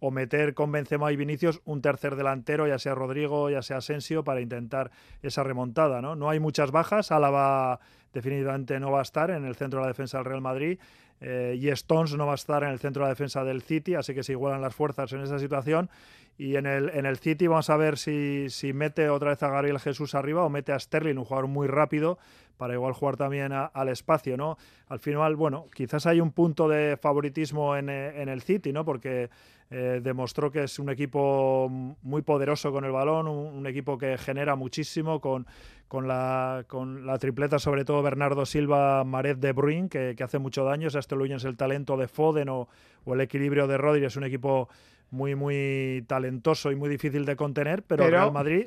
[0.00, 4.24] o meter con Benzema y Vinicius un tercer delantero, ya sea Rodrigo, ya sea Asensio,
[4.24, 4.90] para intentar
[5.22, 6.16] esa remontada, ¿no?
[6.16, 7.78] No hay muchas bajas, Álava
[8.12, 10.80] definitivamente no va a estar en el centro de la defensa del Real Madrid,
[11.20, 13.94] eh, y Stones no va a estar en el centro de la defensa del City,
[13.94, 15.88] así que se igualan las fuerzas en esa situación.
[16.36, 19.48] Y en el, en el City vamos a ver si, si mete otra vez a
[19.48, 22.18] Gabriel Jesús arriba o mete a Sterling, un jugador muy rápido,
[22.56, 24.56] para igual jugar también al espacio, ¿no?
[24.88, 28.84] Al final, bueno, quizás hay un punto de favoritismo en, eh, en el City, ¿no?
[28.84, 29.30] Porque
[29.70, 31.68] eh, demostró que es un equipo
[32.02, 35.46] muy poderoso con el balón, un, equipo que genera muchísimo con,
[35.88, 40.64] con, la, con la tripleta, sobre todo Bernardo Silva, Maret de Bruyne, que, hace mucho
[40.64, 40.88] daño.
[40.92, 42.68] O esto es el talento de Foden o,
[43.06, 44.04] el equilibrio de Rodri.
[44.04, 44.68] Es un equipo
[45.10, 48.16] muy, muy talentoso y muy difícil de contener, pero, pero...
[48.16, 48.66] Real Madrid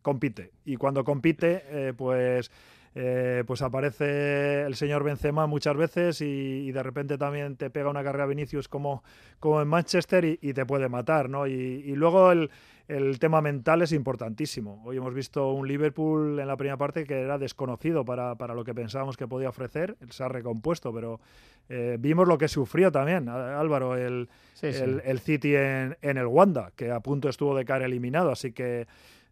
[0.00, 0.52] compite.
[0.64, 2.50] Y cuando compite, eh, pues
[2.96, 8.02] eh, pues aparece el señor Benzema muchas veces y, de repente también te pega una
[8.02, 9.04] carrera Vinicius como,
[9.38, 11.46] como en Manchester y, te puede matar, ¿no?
[11.46, 12.50] Y, luego el,
[13.20, 14.82] tema mental es importantísimo.
[14.84, 18.74] Hoy hemos visto un Liverpool en la primera parte que era desconocido para, lo que
[18.74, 21.20] pensábamos que podía ofrecer, se ha recompuesto, pero
[21.68, 24.28] eh, vimos lo que sufrió también, Álvaro, el,
[24.62, 28.88] el, City en, en el Wanda, que a punto estuvo de caer eliminado, así que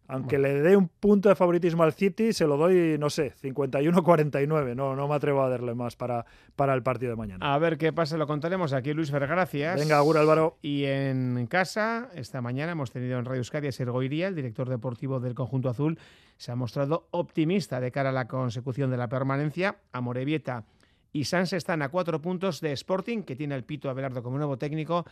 [0.09, 4.75] aunque le dé un punto de favoritismo al City, se lo doy, no sé, 51-49.
[4.75, 7.53] No, no me atrevo a darle más para, para el partido de mañana.
[7.53, 8.91] A ver qué pasa, lo contaremos aquí.
[8.93, 9.79] Luis Fer, gracias.
[9.79, 10.57] Venga, Agur Álvaro.
[10.63, 14.67] Y en casa, esta mañana hemos tenido en Radio Euskadi a Sergo Iría, el director
[14.67, 15.99] deportivo del conjunto azul.
[16.37, 19.77] Se ha mostrado optimista de cara a la consecución de la permanencia.
[19.91, 20.65] A Morevieta
[21.13, 24.57] y Sans están a cuatro puntos de Sporting, que tiene el pito Abelardo como nuevo
[24.57, 25.05] técnico,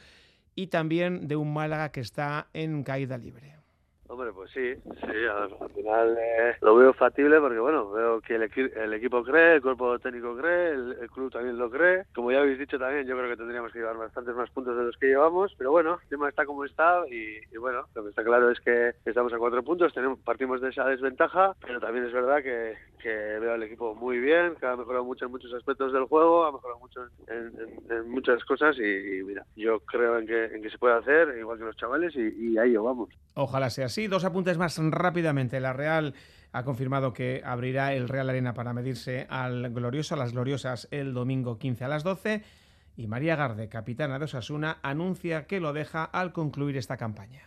[0.56, 3.58] y también de un Málaga que está en caída libre.
[4.10, 8.94] Hombre, pues sí, sí, al, final eh, lo veo factible porque, bueno, veo que el,
[8.94, 12.06] equipo cree, el cuerpo técnico cree, el, club también lo cree.
[12.16, 14.84] Como ya habéis dicho también, yo creo que tendríamos que llevar bastantes más puntos de
[14.84, 18.24] los que llevamos, pero bueno, el tema está como está y, bueno, lo que está
[18.24, 22.14] claro es que estamos a cuatro puntos, tenemos, partimos de esa desventaja, pero también es
[22.14, 26.06] verdad que, veo al equipo muy bien, que ha mejorado mucho en muchos aspectos del
[26.06, 30.70] juego, ha mejorado mucho en, muchas cosas y, mira, yo creo en que, en que
[30.70, 33.10] se puede hacer, igual que los chavales, y, y ahí vamos.
[33.34, 34.08] Ojalá sea así.
[34.08, 35.60] Dos apuntes más rápidamente.
[35.60, 36.14] La Real
[36.52, 41.14] ha confirmado que abrirá el Real Arena para medirse al Glorioso, a las Gloriosas, el
[41.14, 42.44] domingo 15 a las 12.
[42.96, 47.44] Y María Garde, capitana de Osasuna, anuncia que lo deja al concluir esta campaña.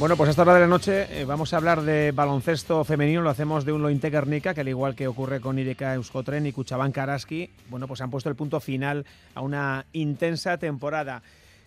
[0.00, 3.20] Bueno, pues a esta hora de la noche eh, vamos a hablar de baloncesto femenino.
[3.20, 6.52] Lo hacemos de un Lointe Guernica, que al igual que ocurre con Ireka Euskotren y
[6.52, 11.22] Cuchabán Karaski, bueno, pues han puesto el punto final a una intensa temporada.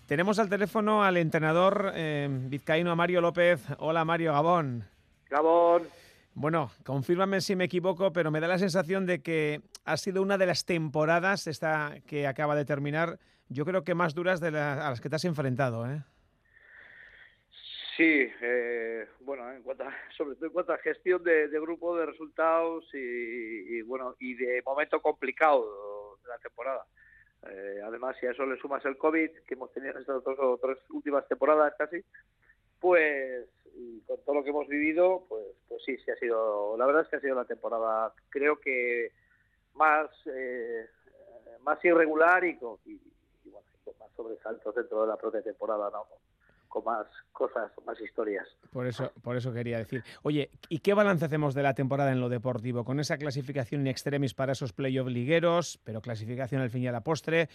[0.07, 3.61] Tenemos al teléfono al entrenador eh, vizcaíno Mario López.
[3.77, 4.83] Hola Mario Gabón.
[5.29, 5.83] Gabón.
[6.33, 10.39] Bueno, confírmame si me equivoco, pero me da la sensación de que ha sido una
[10.39, 13.19] de las temporadas, esta que acaba de terminar,
[13.49, 16.01] yo creo que más duras de a las que te has enfrentado, ¿eh?
[17.95, 19.83] Sí, eh, bueno, en cuanto
[20.17, 25.01] sobre todo en cuanto a gestión de, grupo, de resultados y, bueno, y de momento
[25.01, 26.85] complicado de la temporada.
[27.49, 30.59] Eh, además, si a eso le sumas el COVID que hemos tenido en estas dos
[30.61, 32.03] tres últimas temporadas casi,
[32.79, 36.85] pues y con todo lo que hemos vivido, pues, pues sí, sí ha sido, la
[36.85, 39.11] verdad es que ha sido la temporada, creo que
[39.73, 40.87] más, eh,
[41.61, 42.99] más irregular y con, y,
[43.45, 46.05] bueno, con más sobresaltos dentro de la propia temporada, ¿no?
[46.73, 48.47] Con más cosas, más historias.
[48.71, 50.03] Por eso, por eso quería decir.
[50.23, 52.83] Oye, ¿y qué balance hacemos de la temporada en lo deportivo?
[52.83, 56.91] Con esa clasificación in extremis para esos playoff ligueros, pero clasificación al fin y a
[56.91, 57.47] la postre,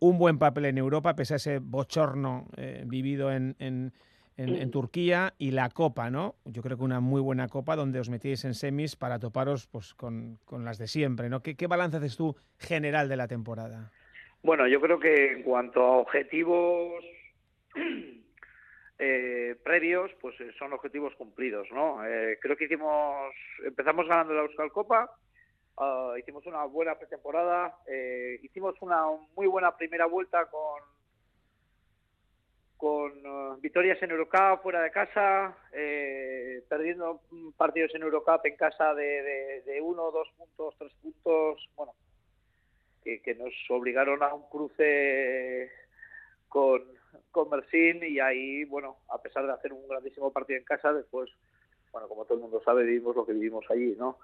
[0.00, 3.92] un buen papel en Europa, pese a ese bochorno eh, vivido en, en,
[4.38, 6.36] en, Turquía, y la Copa, ¿no?
[6.46, 9.92] Yo creo que una muy buena Copa donde os metíais en semis para toparos pues,
[9.92, 11.42] con, con las de siempre, ¿no?
[11.42, 13.92] ¿Qué, ¿Qué balance haces tú general de la temporada?
[14.42, 17.04] Bueno, yo creo que en cuanto a objetivos
[18.98, 22.04] eh, previos, pues eh, son objetivos cumplidos, ¿no?
[22.06, 25.10] Eh, creo que hicimos, empezamos ganando la Euskal Copa,
[25.78, 30.82] ah, hicimos una buena pretemporada, eh, hicimos una muy buena primera vuelta con
[32.76, 35.56] con ah, victorias en Eurocup fuera de casa,
[36.68, 37.20] perdiendo
[37.56, 41.94] partidos en Eurocup en casa de, de, uno, dos puntos, tres puntos, bueno,
[43.02, 45.70] que nos obligaron a un cruce
[46.48, 46.84] con
[47.30, 51.30] con Mersin y ahí, bueno, a pesar de hacer un grandísimo partido en casa, después,
[51.92, 54.18] bueno, como todo el mundo sabe, vivimos lo que vivimos allí, ¿no?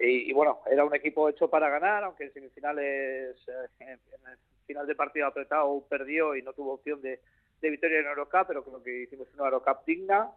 [0.00, 4.86] Y, bueno, era un equipo hecho para ganar, aunque en semifinales, eh, en, el final
[4.86, 7.20] de partido apretado perdió y no tuvo opción de,
[7.60, 10.30] victoria en Eurocup, pero creo que hicimos una Eurocup digna.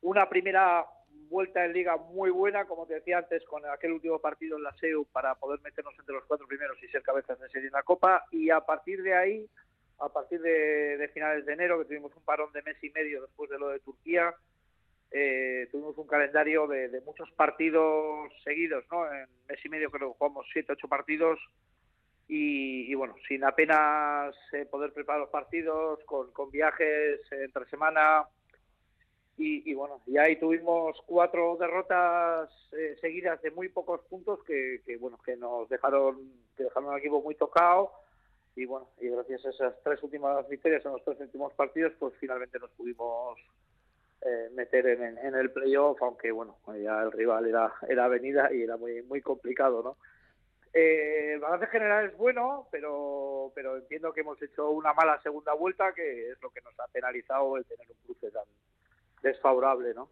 [0.00, 0.86] Una primera
[1.28, 4.74] vuelta en liga muy buena, como te decía antes, con aquel último partido en la
[4.78, 7.82] SEU para poder meternos entre los cuatro primeros y ser cabezas de serie en la
[7.82, 8.24] Copa.
[8.30, 9.46] Y a partir de ahí,
[9.98, 13.50] a partir de, finales de enero, que tuvimos un parón de mes y medio después
[13.50, 14.34] de lo de Turquía,
[15.10, 19.06] eh, tuvimos un calendario de, muchos partidos seguidos, ¿no?
[19.12, 21.38] En mes y medio creo que jugamos siete, ocho partidos
[22.28, 28.26] y, bueno, sin apenas eh, poder preparar los partidos, con, con viajes entre semana,
[29.38, 35.18] y, bueno, y ahí tuvimos cuatro derrotas eh, seguidas de muy pocos puntos que, bueno
[35.24, 37.92] que nos dejaron que dejaron al equipo muy tocado
[38.54, 42.14] y bueno y gracias a esas tres últimas victorias en los tres últimos partidos pues
[42.18, 43.38] finalmente nos pudimos
[44.20, 48.62] eh, meter en, en el playoff aunque bueno ya el rival era era Avenida y
[48.62, 49.96] era muy muy complicado no
[50.74, 55.52] eh, el balance general es bueno, pero, pero entiendo que hemos hecho una mala segunda
[55.52, 58.44] vuelta, que es lo que nos ha penalizado el tener un cruce tan,
[59.22, 60.08] desfavorable, ¿no?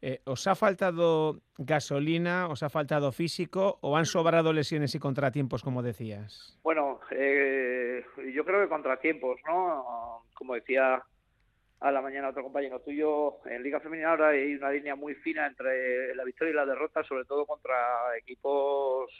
[0.00, 5.62] Eh, ¿Os ha faltado gasolina, os ha faltado físico o han sobrado lesiones y contratiempos,
[5.62, 6.58] como decías?
[6.62, 8.04] Bueno, eh,
[8.34, 10.24] yo creo que contratiempos, ¿no?
[10.34, 11.02] Como decía
[11.80, 15.46] a la mañana otro compañero tuyo, en Liga Femenina ahora hay una línea muy fina
[15.46, 19.10] entre la victoria y la derrota, sobre todo contra equipos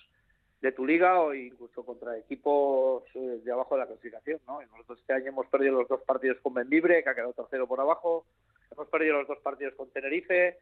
[0.60, 4.62] de tu liga o incluso contra equipos eh, de abajo de la clasificación, ¿no?
[4.62, 7.80] nosotros este año hemos perdido los dos partidos con Benvibre, que ha quedado tercero por
[7.80, 8.24] abajo,
[8.72, 10.58] Hemos perdido los dos partidos con Tenerife,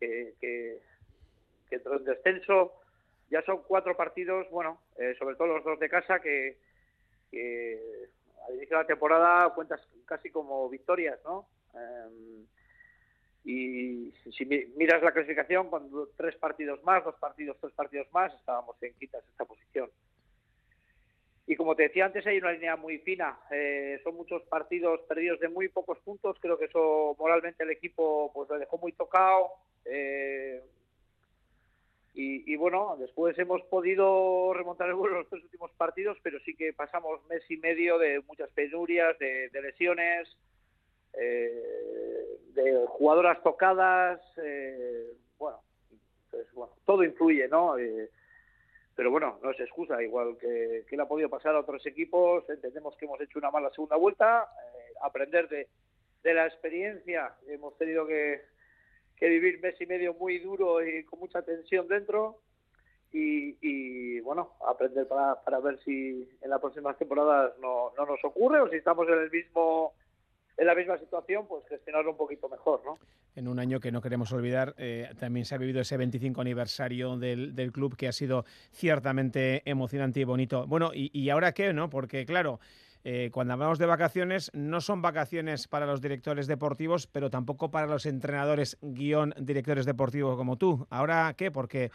[0.00, 0.80] que, que,
[1.70, 2.72] entró en descenso.
[3.30, 6.58] Ya son cuatro partidos, bueno, eh, sobre todo los dos de casa, que,
[8.46, 11.48] al inicio de la temporada cuentas casi como victorias, ¿no?
[11.74, 12.46] Em,
[13.44, 18.76] y si miras la clasificación, con tres partidos más, dos partidos, tres partidos más, estábamos
[18.82, 19.90] en quinta, esta posición.
[21.46, 23.38] Y como te decía antes, hay una línea muy fina.
[23.50, 26.38] Eh, son muchos partidos perdidos de muy pocos puntos.
[26.40, 29.50] Creo que eso moralmente el equipo pues lo dejó muy tocado.
[29.84, 30.62] Eh,
[32.16, 36.72] y, bueno, después hemos podido remontar el vuelo los tres últimos partidos, pero sí que
[36.72, 40.28] pasamos mes y medio de muchas penurias, de, lesiones,
[41.14, 44.20] eh, de jugadoras tocadas.
[45.40, 45.60] bueno,
[46.30, 47.74] pues, bueno, todo influye, ¿no?
[48.94, 52.48] Pero bueno, no es excusa, igual que, que le ha podido pasar a otros equipos,
[52.48, 55.68] entendemos que hemos hecho una mala segunda vuelta, eh, aprender de,
[56.22, 58.42] de, la experiencia, hemos tenido que,
[59.16, 62.38] que, vivir mes y medio muy duro y con mucha tensión dentro,
[63.12, 68.24] y, y bueno, aprender para, para ver si en las próximas temporadas no, no nos
[68.24, 69.94] ocurre o si estamos en el mismo
[70.56, 72.98] en la misma situación, pues gestionarlo un poquito mejor, ¿no?
[73.34, 77.16] En un año que no queremos olvidar, eh, también se ha vivido ese 25 aniversario
[77.16, 80.66] del, club que ha sido ciertamente emocionante y bonito.
[80.66, 81.90] Bueno, ¿y, y ahora qué, no?
[81.90, 82.60] Porque claro,
[83.06, 87.86] eh, cuando hablamos de vacaciones, no son vacaciones para los directores deportivos, pero tampoco para
[87.86, 90.86] los entrenadores guion directores deportivos como tú.
[90.88, 91.50] ¿Ahora qué?
[91.50, 91.90] Porque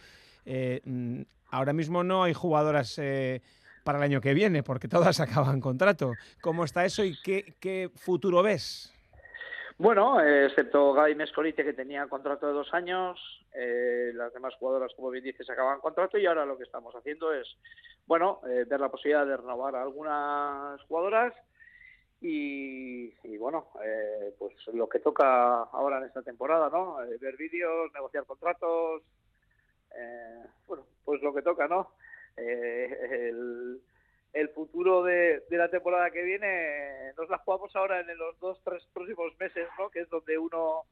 [0.45, 2.99] eh, mm, ahora mismo no hay jugadoras
[3.89, 6.13] para el año que viene, porque todas acaban contrato.
[6.41, 8.93] ¿Cómo está eso y qué, futuro ves?
[9.79, 13.19] Bueno, excepto Gaby Mescolite, que tenía contrato de dos años,
[13.51, 17.33] eh, las demás jugadoras, como bien dices, acaban contrato y ahora lo que estamos haciendo
[17.33, 17.47] es,
[18.05, 21.33] bueno, eh, ver la posibilidad de renovar a algunas jugadoras
[22.21, 26.97] y, bueno, eh, pues lo que toca ahora en esta temporada, ¿no?
[27.19, 29.01] ver vídeos, negociar contratos,
[30.67, 31.89] bueno, pues lo que toca, ¿no?
[32.37, 33.29] Eh,
[34.33, 38.85] el, futuro de, la temporada que viene nos la jugamos ahora en los dos, tres
[38.93, 39.89] próximos meses, ¿no?
[39.89, 40.83] Que es donde uno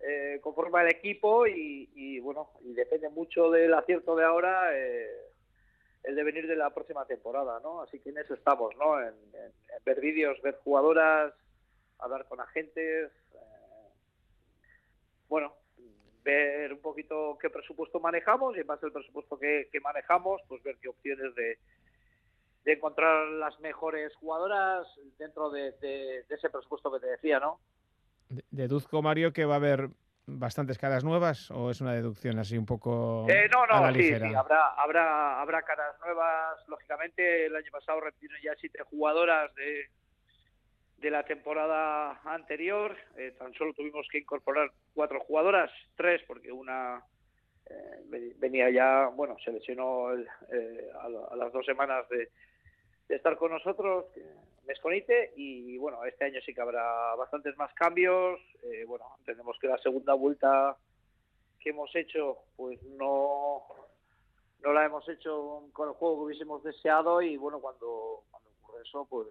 [0.00, 5.08] eh, conforma el equipo y, bueno, y depende mucho del acierto de ahora eh,
[6.02, 7.82] el devenir de la próxima temporada, ¿no?
[7.82, 9.00] Así que en eso estamos, ¿no?
[9.00, 9.14] En,
[9.84, 11.34] ver vídeos, ver jugadoras,
[11.98, 13.10] hablar con agentes,
[15.28, 15.54] bueno,
[16.24, 20.76] ver un poquito qué presupuesto manejamos y en base al presupuesto que, manejamos, pues ver
[20.80, 21.58] qué opciones de,
[22.64, 24.86] de, encontrar las mejores jugadoras
[25.18, 25.74] dentro de,
[26.28, 27.60] ese presupuesto que te decía, ¿no?
[28.50, 29.90] Deduzco, Mario, que va a haber
[30.26, 34.34] bastantes caras nuevas o es una deducción así un poco eh, no no sí, sí,
[34.34, 39.90] habrá habrá habrá caras nuevas lógicamente el año pasado retiraron ya siete jugadoras de
[40.98, 42.96] de la temporada anterior.
[43.16, 47.04] Eh, tan solo tuvimos que incorporar cuatro jugadoras, tres porque una
[47.66, 52.30] eh, venía ya, bueno, se lesionó eh, a, las dos semanas de,
[53.08, 54.06] estar con nosotros,
[54.66, 58.40] Mesconite, y bueno, este año sí que habrá bastantes más cambios.
[58.86, 60.76] bueno, entendemos que la segunda vuelta
[61.60, 63.62] que hemos hecho, pues no
[64.64, 68.82] no la hemos hecho con el juego que hubiésemos deseado y bueno, cuando, cuando ocurre
[68.82, 69.28] eso, pues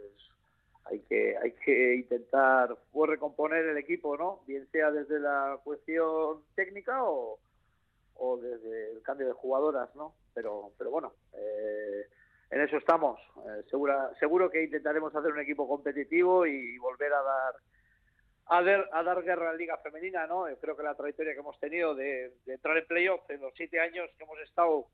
[0.86, 4.42] hay que hay que intentar recomponer el equipo, ¿no?
[4.48, 7.40] Bien sea desde la cuestión técnica o,
[8.16, 10.14] o desde el cambio de jugadoras, ¿no?
[10.34, 12.08] Pero pero bueno, eh,
[12.54, 13.20] en eso estamos.
[13.48, 17.56] Eh, segura, seguro que intentaremos hacer un equipo competitivo y, volver a dar
[18.46, 18.58] a
[19.00, 20.48] a dar guerra en Liga Femenina, ¿no?
[20.48, 23.80] Eh, creo que la trayectoria que hemos tenido de, entrar en playoff en los siete
[23.80, 24.88] años que hemos estado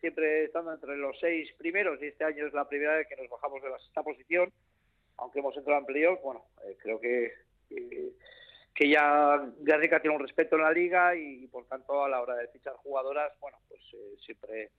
[0.00, 3.28] siempre estando entre los seis primeros y este año es la primera vez que nos
[3.28, 4.50] bajamos de la sexta posición,
[5.20, 7.32] aunque hemos entrado en playoff, bueno, eh, creo que,
[8.74, 12.34] que, ya Guernica tiene un respeto en la liga y, por tanto a la hora
[12.36, 13.80] de fichar jugadoras, bueno, pues
[14.24, 14.70] siempre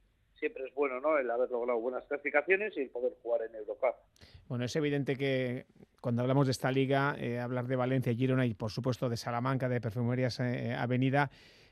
[0.42, 1.20] siempre es bueno ¿no?
[1.20, 3.96] el haber logrado buenas clasificaciones y el poder jugar en Eurocup.
[4.48, 5.68] Bueno, es evidente que
[6.02, 9.70] cuando hablamos de esta liga, eh, hablar de Valencia, Girona y por supuesto de Salamanca,
[9.70, 11.30] de Perfumerías eh, Avenida,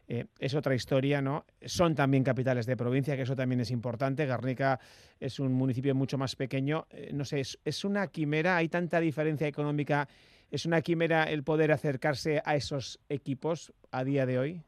[0.09, 1.45] eh, es otra historia, ¿no?
[1.61, 4.25] Son también capitales de provincia, que eso también es importante.
[4.25, 4.79] Garnica
[5.19, 6.87] es un municipio mucho más pequeño.
[7.13, 10.07] no sé, es, una quimera, hay tanta diferencia económica,
[10.51, 14.61] ¿es una quimera el poder acercarse a esos equipos a día de hoy?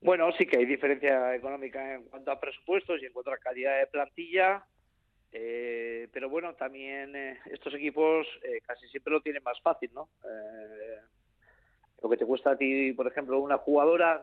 [0.00, 3.78] Bueno, sí que hay diferencia económica en cuanto a presupuestos y en cuanto a calidad
[3.78, 4.66] de plantilla,
[5.36, 10.08] eh, pero bueno, también eh, estos equipos eh, casi siempre lo tienen más fácil, ¿no?
[12.04, 14.22] Lo que te cuesta a ti, por ejemplo, una jugadora,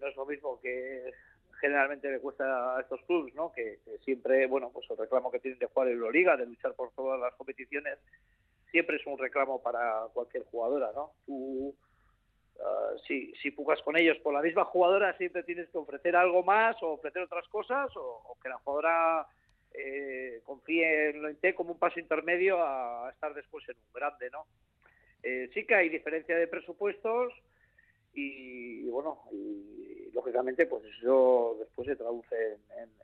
[0.00, 1.10] no es lo mismo que
[1.60, 3.52] generalmente le cuesta a estos clubes, ¿no?
[3.52, 6.92] Que, siempre, bueno, pues el reclamo que tienen de jugar en Euroliga, de luchar por
[6.92, 7.98] todas las competiciones,
[8.70, 11.10] siempre es un reclamo para cualquier jugadora, ¿no?
[11.26, 11.74] Tú
[12.60, 16.42] Ah, si, si pujas con ellos por la misma jugadora, siempre tienes que ofrecer algo
[16.42, 19.26] más o ofrecer otras cosas o, que la jugadora
[19.72, 24.46] eh, confíe en lo como un paso intermedio a, estar después en un grande, ¿no?
[25.22, 27.32] Eh, sí que hay diferencia de presupuestos
[28.14, 32.58] y, bueno, y lógicamente pues eso después se traduce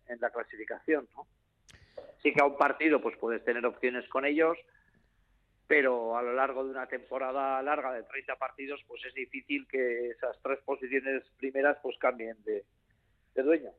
[0.09, 1.27] en, la clasificación, ¿no?
[2.23, 4.57] Sí que a un partido pues puedes tener opciones con ellos,
[5.67, 10.11] pero a lo largo de una temporada larga de 30 partidos, pues es difícil que
[10.11, 12.65] esas tres posiciones primeras pues cambien de,
[13.35, 13.71] dueño.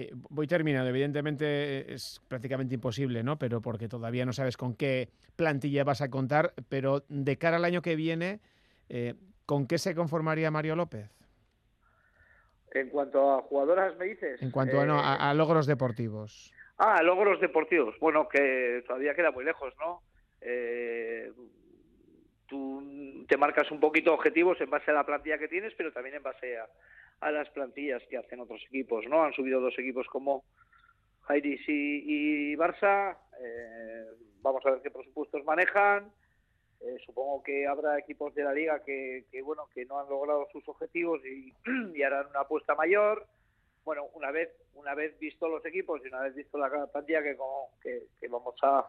[0.00, 0.88] Eh, voy terminando.
[0.90, 3.36] Evidentemente es prácticamente imposible, ¿no?
[3.38, 6.54] Pero porque todavía no sabes con qué plantilla vas a contar.
[6.68, 8.40] Pero de cara al año que viene,
[8.88, 11.10] eh, ¿con qué se conformaría Mario López?
[12.72, 14.40] En cuanto a jugadoras, me dices.
[14.40, 16.52] En cuanto a, no, a, a logros deportivos.
[16.76, 17.96] Ah, logros deportivos.
[17.98, 20.02] Bueno, que todavía queda muy lejos, ¿no?
[20.40, 21.32] eh,
[22.46, 26.16] tú te marcas un poquito objetivos en base a la plantilla que tienes, pero también
[26.16, 26.66] en base a,
[27.20, 29.22] las plantillas que hacen otros equipos, ¿no?
[29.24, 30.44] Han subido dos equipos como
[31.22, 33.16] Jairis y, Barça.
[33.40, 34.06] Eh,
[34.40, 36.10] vamos a ver qué presupuestos manejan.
[36.80, 40.66] Eh, supongo que habrá equipos de la liga que, bueno que no han logrado sus
[40.68, 41.20] objetivos
[41.94, 43.26] y, harán una apuesta mayor.
[43.84, 47.36] Bueno, una vez una vez visto los equipos y una vez visto la plantilla que,
[48.20, 48.86] que vamos a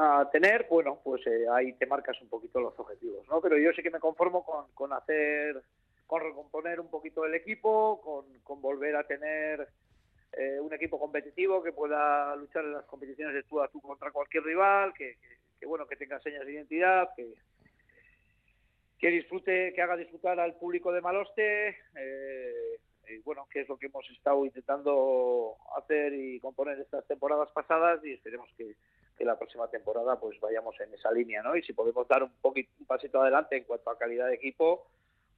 [0.00, 3.40] a tener, bueno, pues eh, ahí te marcas un poquito los objetivos, ¿no?
[3.40, 5.60] Pero yo sí que me conformo con, con hacer,
[6.08, 9.68] con recomponer un poquito el equipo, con, con volver a tener
[10.32, 14.10] eh, un equipo competitivo que pueda luchar en las competiciones de tú a tú contra
[14.10, 15.18] cualquier rival, que,
[15.60, 17.34] que, bueno, que tenga señas de identidad, que,
[18.98, 22.80] que disfrute, que haga disfrutar al público de Maloste, eh,
[23.10, 28.02] y bueno, que es lo que hemos estado intentando hacer y componer estas temporadas pasadas
[28.02, 28.76] y esperemos que,
[29.14, 31.54] que la próxima temporada pues vayamos en esa línea, ¿no?
[31.54, 34.86] Y si podemos dar un poquito un pasito adelante en cuanto a calidad de equipo,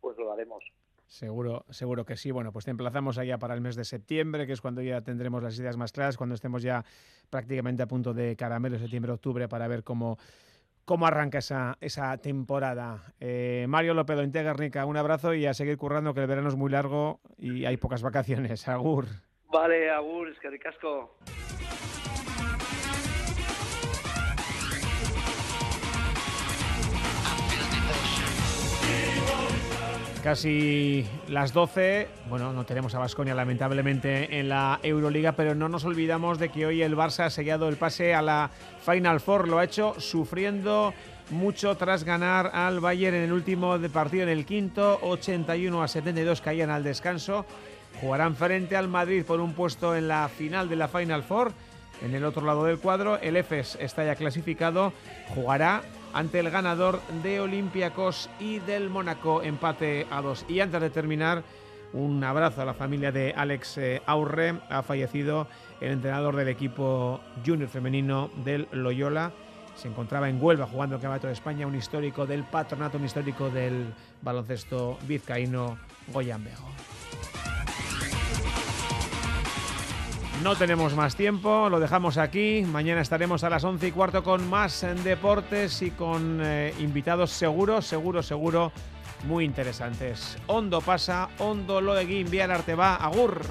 [0.01, 0.65] pues lo haremos.
[1.07, 2.31] Seguro, seguro que sí.
[2.31, 5.43] Bueno, pues te emplazamos allá para el mes de septiembre, que es cuando ya tendremos
[5.43, 6.85] las ideas más claras, cuando estemos ya
[7.31, 10.19] prácticamente a punto de caramelo, septiembre, octubre, para ver cómo,
[10.85, 13.13] cómo arranca esa, esa temporada.
[13.19, 16.71] Eh, Mario López Garnica, un abrazo y a seguir currando, que el verano es muy
[16.71, 18.69] largo y hay pocas vacaciones.
[18.69, 19.07] Agur.
[19.53, 21.17] Vale, agur, es que ricasco.
[30.23, 32.07] Casi las 12.
[32.29, 36.67] Bueno, no tenemos a Basconia lamentablemente en la Euroliga, pero no nos olvidamos de que
[36.67, 38.51] hoy el Barça ha sellado el pase a la
[38.85, 39.49] Final Four.
[39.49, 40.93] Lo ha hecho sufriendo
[41.31, 46.41] mucho tras ganar al Bayern en el último partido, en el quinto, 81 a 72
[46.43, 47.47] caían al descanso.
[48.03, 51.53] Jugarán frente al Madrid por un puesto en la final de la Final Four.
[52.03, 54.93] En el otro lado del cuadro, el EFES está ya clasificado,
[55.35, 55.83] jugará
[56.13, 60.45] ante el ganador de Olympiacos y del Mónaco, empate a dos.
[60.49, 61.43] Y antes de terminar,
[61.93, 65.47] un abrazo a la familia de Alex eh, Aurre, ha fallecido
[65.81, 69.33] el entrenador del equipo junior femenino del Loyola.
[69.75, 73.51] Se encontraba en Huelva jugando el Campeonato de España, un histórico del patronato, un histórico
[73.51, 73.93] del
[74.23, 75.79] baloncesto vizcaíno
[76.13, 76.45] Goyan
[80.43, 82.65] No tenemos más tiempo, lo dejamos aquí.
[82.67, 87.87] Mañana estaremos a las 11 y cuarto con más deportes y con eh, invitados seguros,
[87.87, 88.73] seguro, seguro,
[89.25, 90.39] muy interesantes.
[90.47, 93.43] Hondo pasa, hondo lo de Guimbiar Arte va, agur.